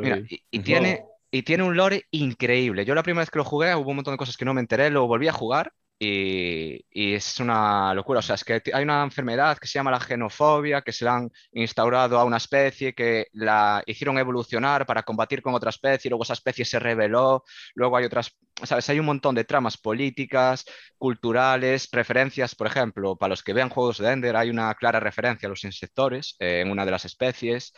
[0.50, 2.84] y, tiene, y tiene un lore increíble.
[2.84, 4.60] Yo la primera vez que lo jugué hubo un montón de cosas que no me
[4.60, 8.18] enteré, luego volví a jugar y, es una locura.
[8.18, 11.16] O sea, es que hay una enfermedad que se llama la genofobia, que se la
[11.16, 16.10] han instaurado a una especie, que la hicieron evolucionar para combatir con otra especie, y
[16.10, 17.44] luego esa especie se rebeló.
[17.74, 18.88] Luego hay otras, ¿sabes?
[18.90, 20.64] Hay un montón de tramas políticas,
[20.98, 25.46] culturales, referencias, por ejemplo, para los que vean juegos de Ender, hay una clara referencia
[25.46, 27.72] a los insectores eh, en una de las especies.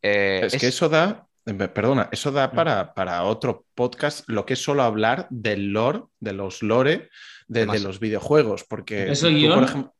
[0.00, 4.62] Eh, es, que eso da, perdona, eso da para, para otro podcast, lo que es
[4.62, 7.08] solo hablar del lore, de los lore
[7.48, 9.94] de, los videojuegos, porque ¿Es el por ejemplo,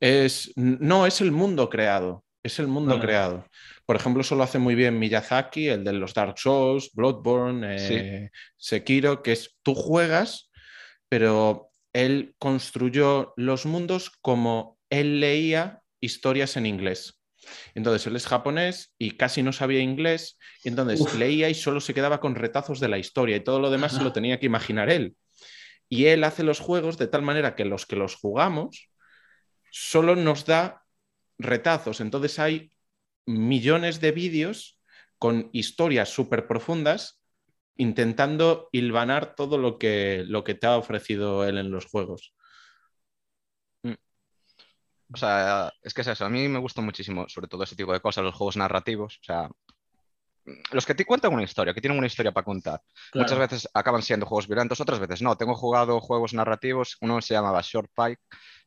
[0.00, 3.46] es, no, es el mundo creado, es el mundo creado.
[3.86, 8.30] Por ejemplo, eso lo hace muy bien Miyazaki, el de los Dark Souls, Bloodborne, eh,
[8.56, 10.50] Sekiro, que es tú juegas,
[11.08, 17.20] pero él construyó los mundos como él leía historias en inglés.
[17.74, 21.94] Entonces él es japonés y casi no sabía inglés, y entonces leía y solo se
[21.94, 24.90] quedaba con retazos de la historia y todo lo demás se lo tenía que imaginar
[24.90, 25.14] él.
[25.88, 28.90] Y él hace los juegos de tal manera que los que los jugamos
[29.70, 30.84] solo nos da
[31.38, 32.00] retazos.
[32.00, 32.72] Entonces hay
[33.26, 34.80] millones de vídeos
[35.18, 37.20] con historias súper profundas
[37.76, 42.34] intentando hilvanar todo lo que, lo que te ha ofrecido él en los juegos.
[43.82, 43.94] Mm.
[45.12, 47.92] O sea, es que es eso, a mí me gusta muchísimo, sobre todo ese tipo
[47.92, 49.18] de cosas, los juegos narrativos.
[49.20, 49.50] O sea,
[50.70, 52.82] los que te cuentan una historia, que tienen una historia para contar.
[53.14, 55.36] Muchas veces acaban siendo juegos violentos, otras veces no.
[55.36, 58.20] Tengo jugado juegos narrativos, uno se llamaba Short Pike,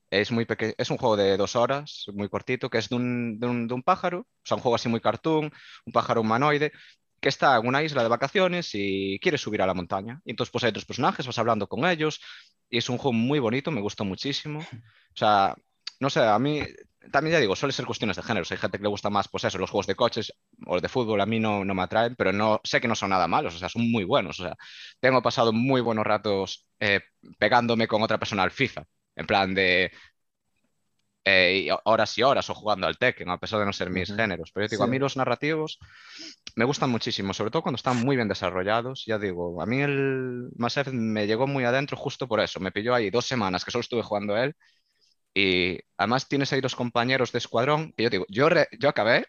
[0.09, 0.47] es, muy
[0.77, 3.73] es un juego de dos horas, muy cortito, que es de un, de, un, de
[3.73, 5.51] un, pájaro, o sea, un juego así muy cartoon,
[5.85, 6.71] un pájaro humanoide,
[7.19, 10.21] que está en una isla de vacaciones y quiere subir a la montaña.
[10.23, 12.21] Y entonces pues hay otros personajes, vas hablando con ellos,
[12.69, 14.59] y es un juego muy bonito, me gustó muchísimo.
[15.09, 15.55] O sea,
[15.99, 16.61] no sé, a mí
[17.11, 18.45] también ya digo, suele ser cuestiones de género.
[18.49, 20.33] hay gente que le gusta más, pues eso, los juegos de coches
[20.65, 23.09] o de fútbol, a mí no, no me atraen, pero no sé que no son
[23.09, 24.39] nada malos, o sea, son muy buenos.
[24.39, 24.55] O sea,
[24.99, 27.01] tengo pasado muy buenos ratos eh,
[27.37, 28.83] pegándome con otra persona al FIFA,
[29.15, 29.91] en plan de
[31.29, 34.51] eh, horas y horas o jugando al Tekken, a pesar de no ser mis géneros.
[34.53, 35.77] Pero yo digo, a mí los narrativos
[36.55, 39.03] me gustan muchísimo, sobre todo cuando están muy bien desarrollados.
[39.05, 42.61] Ya digo, a mí el Mass Effect me llegó muy adentro justo por eso.
[42.61, 44.55] Me pilló ahí dos semanas que solo estuve jugando a él
[45.39, 49.27] y además tienes ahí dos compañeros de escuadrón que yo digo, yo, yo acabé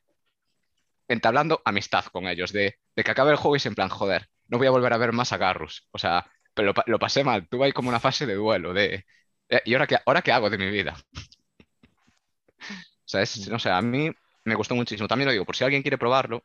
[1.07, 4.57] entablando amistad con ellos, de, que acabe el juego y se en plan, joder, no
[4.57, 5.87] voy a volver a ver más a Garrus.
[5.91, 9.05] O sea, pero lo, pasé mal, tuve ahí como una fase de duelo, de,
[9.51, 10.97] eh, ¿y ahora qué, ahora qué hago de mi vida?
[12.59, 14.11] o sea, no sé, a mí
[14.45, 15.09] me gustó muchísimo.
[15.09, 16.43] También lo digo, por si alguien quiere probarlo,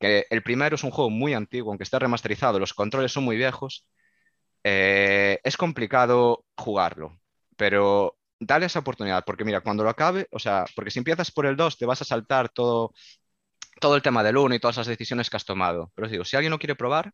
[0.00, 3.36] que el primero es un juego muy antiguo, aunque esté remasterizado, los controles son muy
[3.36, 3.86] viejos,
[4.64, 7.20] eh, es complicado jugarlo,
[7.56, 11.46] pero dale esa oportunidad, porque mira, cuando lo acabe, o sea, porque si empiezas por
[11.46, 12.92] el 2 te vas a saltar todo,
[13.80, 15.92] todo el tema del 1 y todas las decisiones que has tomado.
[15.94, 17.12] Pero os digo, si alguien no quiere probar,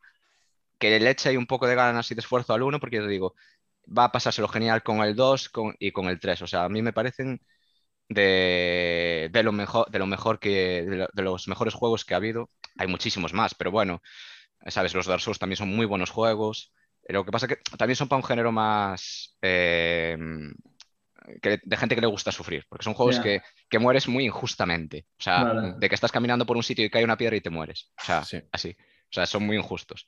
[0.79, 3.09] que le eche un poco de ganas y de esfuerzo al 1, porque yo te
[3.09, 3.35] digo,
[3.87, 6.43] va a pasárselo genial con el 2 y con el 3.
[6.43, 7.41] O sea, a mí me parecen
[8.09, 12.51] de, lo mejor, de lo mejor que, de, los mejores juegos que ha habido.
[12.79, 14.03] Hay muchísimos más, pero bueno,
[14.69, 16.73] sabes, los Dark Souls también son muy buenos juegos.
[17.09, 20.17] Lo que pasa es que también son para un género más, eh,
[21.25, 23.43] de gente que le gusta sufrir, porque son juegos que,
[23.79, 25.07] mueres muy injustamente.
[25.19, 27.51] O sea, de que estás caminando por un sitio y cae una piedra y te
[27.51, 27.91] mueres.
[28.01, 28.71] O sea, así.
[28.71, 30.07] O sea, son muy injustos.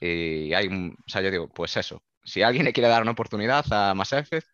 [0.00, 2.02] Y hay, o sea, yo digo, pues eso.
[2.24, 4.46] Si alguien le quiere dar una oportunidad a Mass Effect,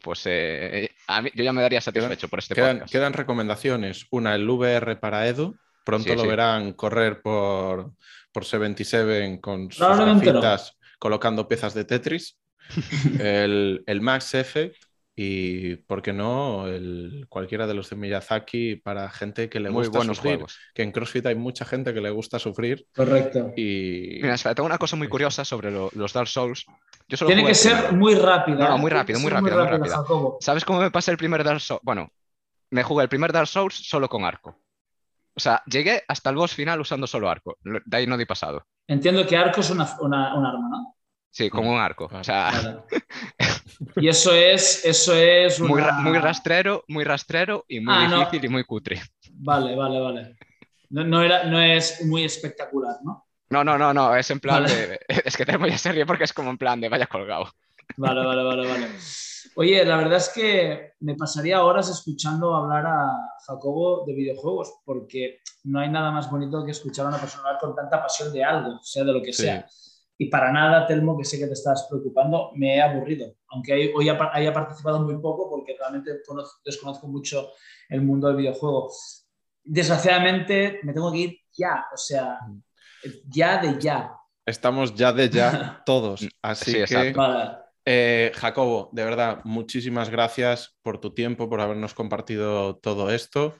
[0.00, 2.92] pues eh, a mí, yo ya me daría satisfecho por este quedan, podcast.
[2.92, 4.06] Quedan recomendaciones.
[4.10, 5.56] Una, el VR para Edu.
[5.84, 7.94] Pronto lo verán correr por,
[8.32, 12.38] por 77 con sus gafitas colocando piezas de Tetris.
[13.20, 14.76] el, el Max Effect
[15.14, 16.66] y, ¿por qué no?
[16.66, 20.34] El, cualquiera de los de Miyazaki para gente que le gusta sufrir.
[20.36, 20.58] Juegos.
[20.74, 22.86] Que en CrossFit hay mucha gente que le gusta sufrir.
[22.94, 23.52] Correcto.
[23.56, 24.20] Y...
[24.22, 26.64] Mira, espera, tengo una cosa muy curiosa sobre los Dark Souls.
[27.06, 28.58] Tiene que ser muy rápido.
[28.58, 30.38] No, no, muy rápido, muy rápido, muy rápido.
[30.40, 31.82] ¿Sabes cómo me pasa el primer Dark Souls?
[31.82, 32.10] Bueno,
[32.70, 34.58] me jugué el primer Dark Souls solo con arco.
[35.34, 37.58] O sea, llegué hasta el boss final usando solo arco.
[37.62, 38.66] De ahí no di pasado.
[38.86, 40.96] Entiendo que arco es una, una- un arma, ¿no?
[41.30, 42.10] Sí, con un arco.
[42.12, 42.78] O sea, Vale.
[43.96, 45.68] Y eso es, eso es una...
[45.70, 48.18] muy, ra- muy rastrero, muy rastrero y muy Ah, no.
[48.20, 49.00] difícil y muy cutre.
[49.32, 50.36] Vale, vale, vale.
[50.90, 53.26] No, no era, no es muy espectacular, ¿no?
[53.50, 54.74] No, no, no, no, es en plan Vale.
[54.74, 55.00] de.
[55.26, 57.46] Es que tenemos ya serie porque es como en plan de vaya colgado.
[57.96, 58.86] Vale, vale, vale, vale.
[59.56, 63.10] Oye, la verdad es que me pasaría horas escuchando hablar a
[63.46, 67.60] Jacobo de videojuegos, porque no hay nada más bonito que escuchar a una persona hablar
[67.60, 69.42] con tanta pasión de algo, sea de lo que Sí.
[69.42, 69.66] sea.
[70.16, 73.34] Y para nada, Telmo, que sé que te estás preocupando, me he aburrido.
[73.52, 77.50] Aunque hoy ha- haya participado muy poco, porque realmente conozco- desconozco mucho
[77.88, 78.90] el mundo del videojuego.
[79.64, 82.38] Desgraciadamente, me tengo que ir ya, o sea,
[83.28, 84.12] ya de ya.
[84.44, 86.26] Estamos ya de ya todos.
[86.42, 87.14] Así Sí, que,
[87.84, 93.54] eh, Jacobo, de verdad, muchísimas gracias por tu tiempo, por habernos compartido todo esto.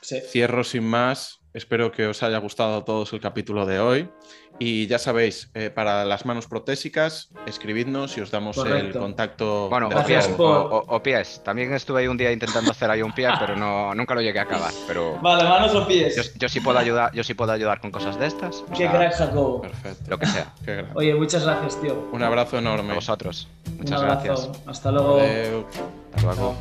[0.00, 0.20] Sí.
[0.20, 1.38] Cierro sin más.
[1.54, 4.10] Espero que os haya gustado a todos el capítulo de hoy.
[4.58, 8.98] Y ya sabéis, eh, para las manos protésicas, escribidnos y os damos el Correcto.
[9.00, 9.68] contacto.
[9.68, 11.40] Bueno, o Gracias pies, por- o, o- o pies.
[11.44, 14.40] También estuve ahí un día intentando hacer ahí un pie, pero no, nunca lo llegué
[14.40, 14.72] a acabar.
[14.88, 16.16] Pero Vale, manos o pies.
[16.16, 18.56] yo, yo sí puedo ayudar, yo sí puedo ayudar con cosas de estas.
[18.62, 19.62] o Qué sea, crack, Jacobo.
[19.62, 20.10] Perfecto.
[20.10, 20.52] Lo que sea.
[20.64, 20.84] Qué.
[20.94, 22.08] Oye, muchas gracias, tío.
[22.12, 22.94] Un abrazo A enorme.
[22.94, 23.48] vosotros.
[23.68, 24.24] Un Muchas abrazo.
[24.24, 24.50] gracias.
[24.66, 25.20] Hasta luego.
[25.20, 25.66] Adeu.
[26.16, 26.54] Hasta luego.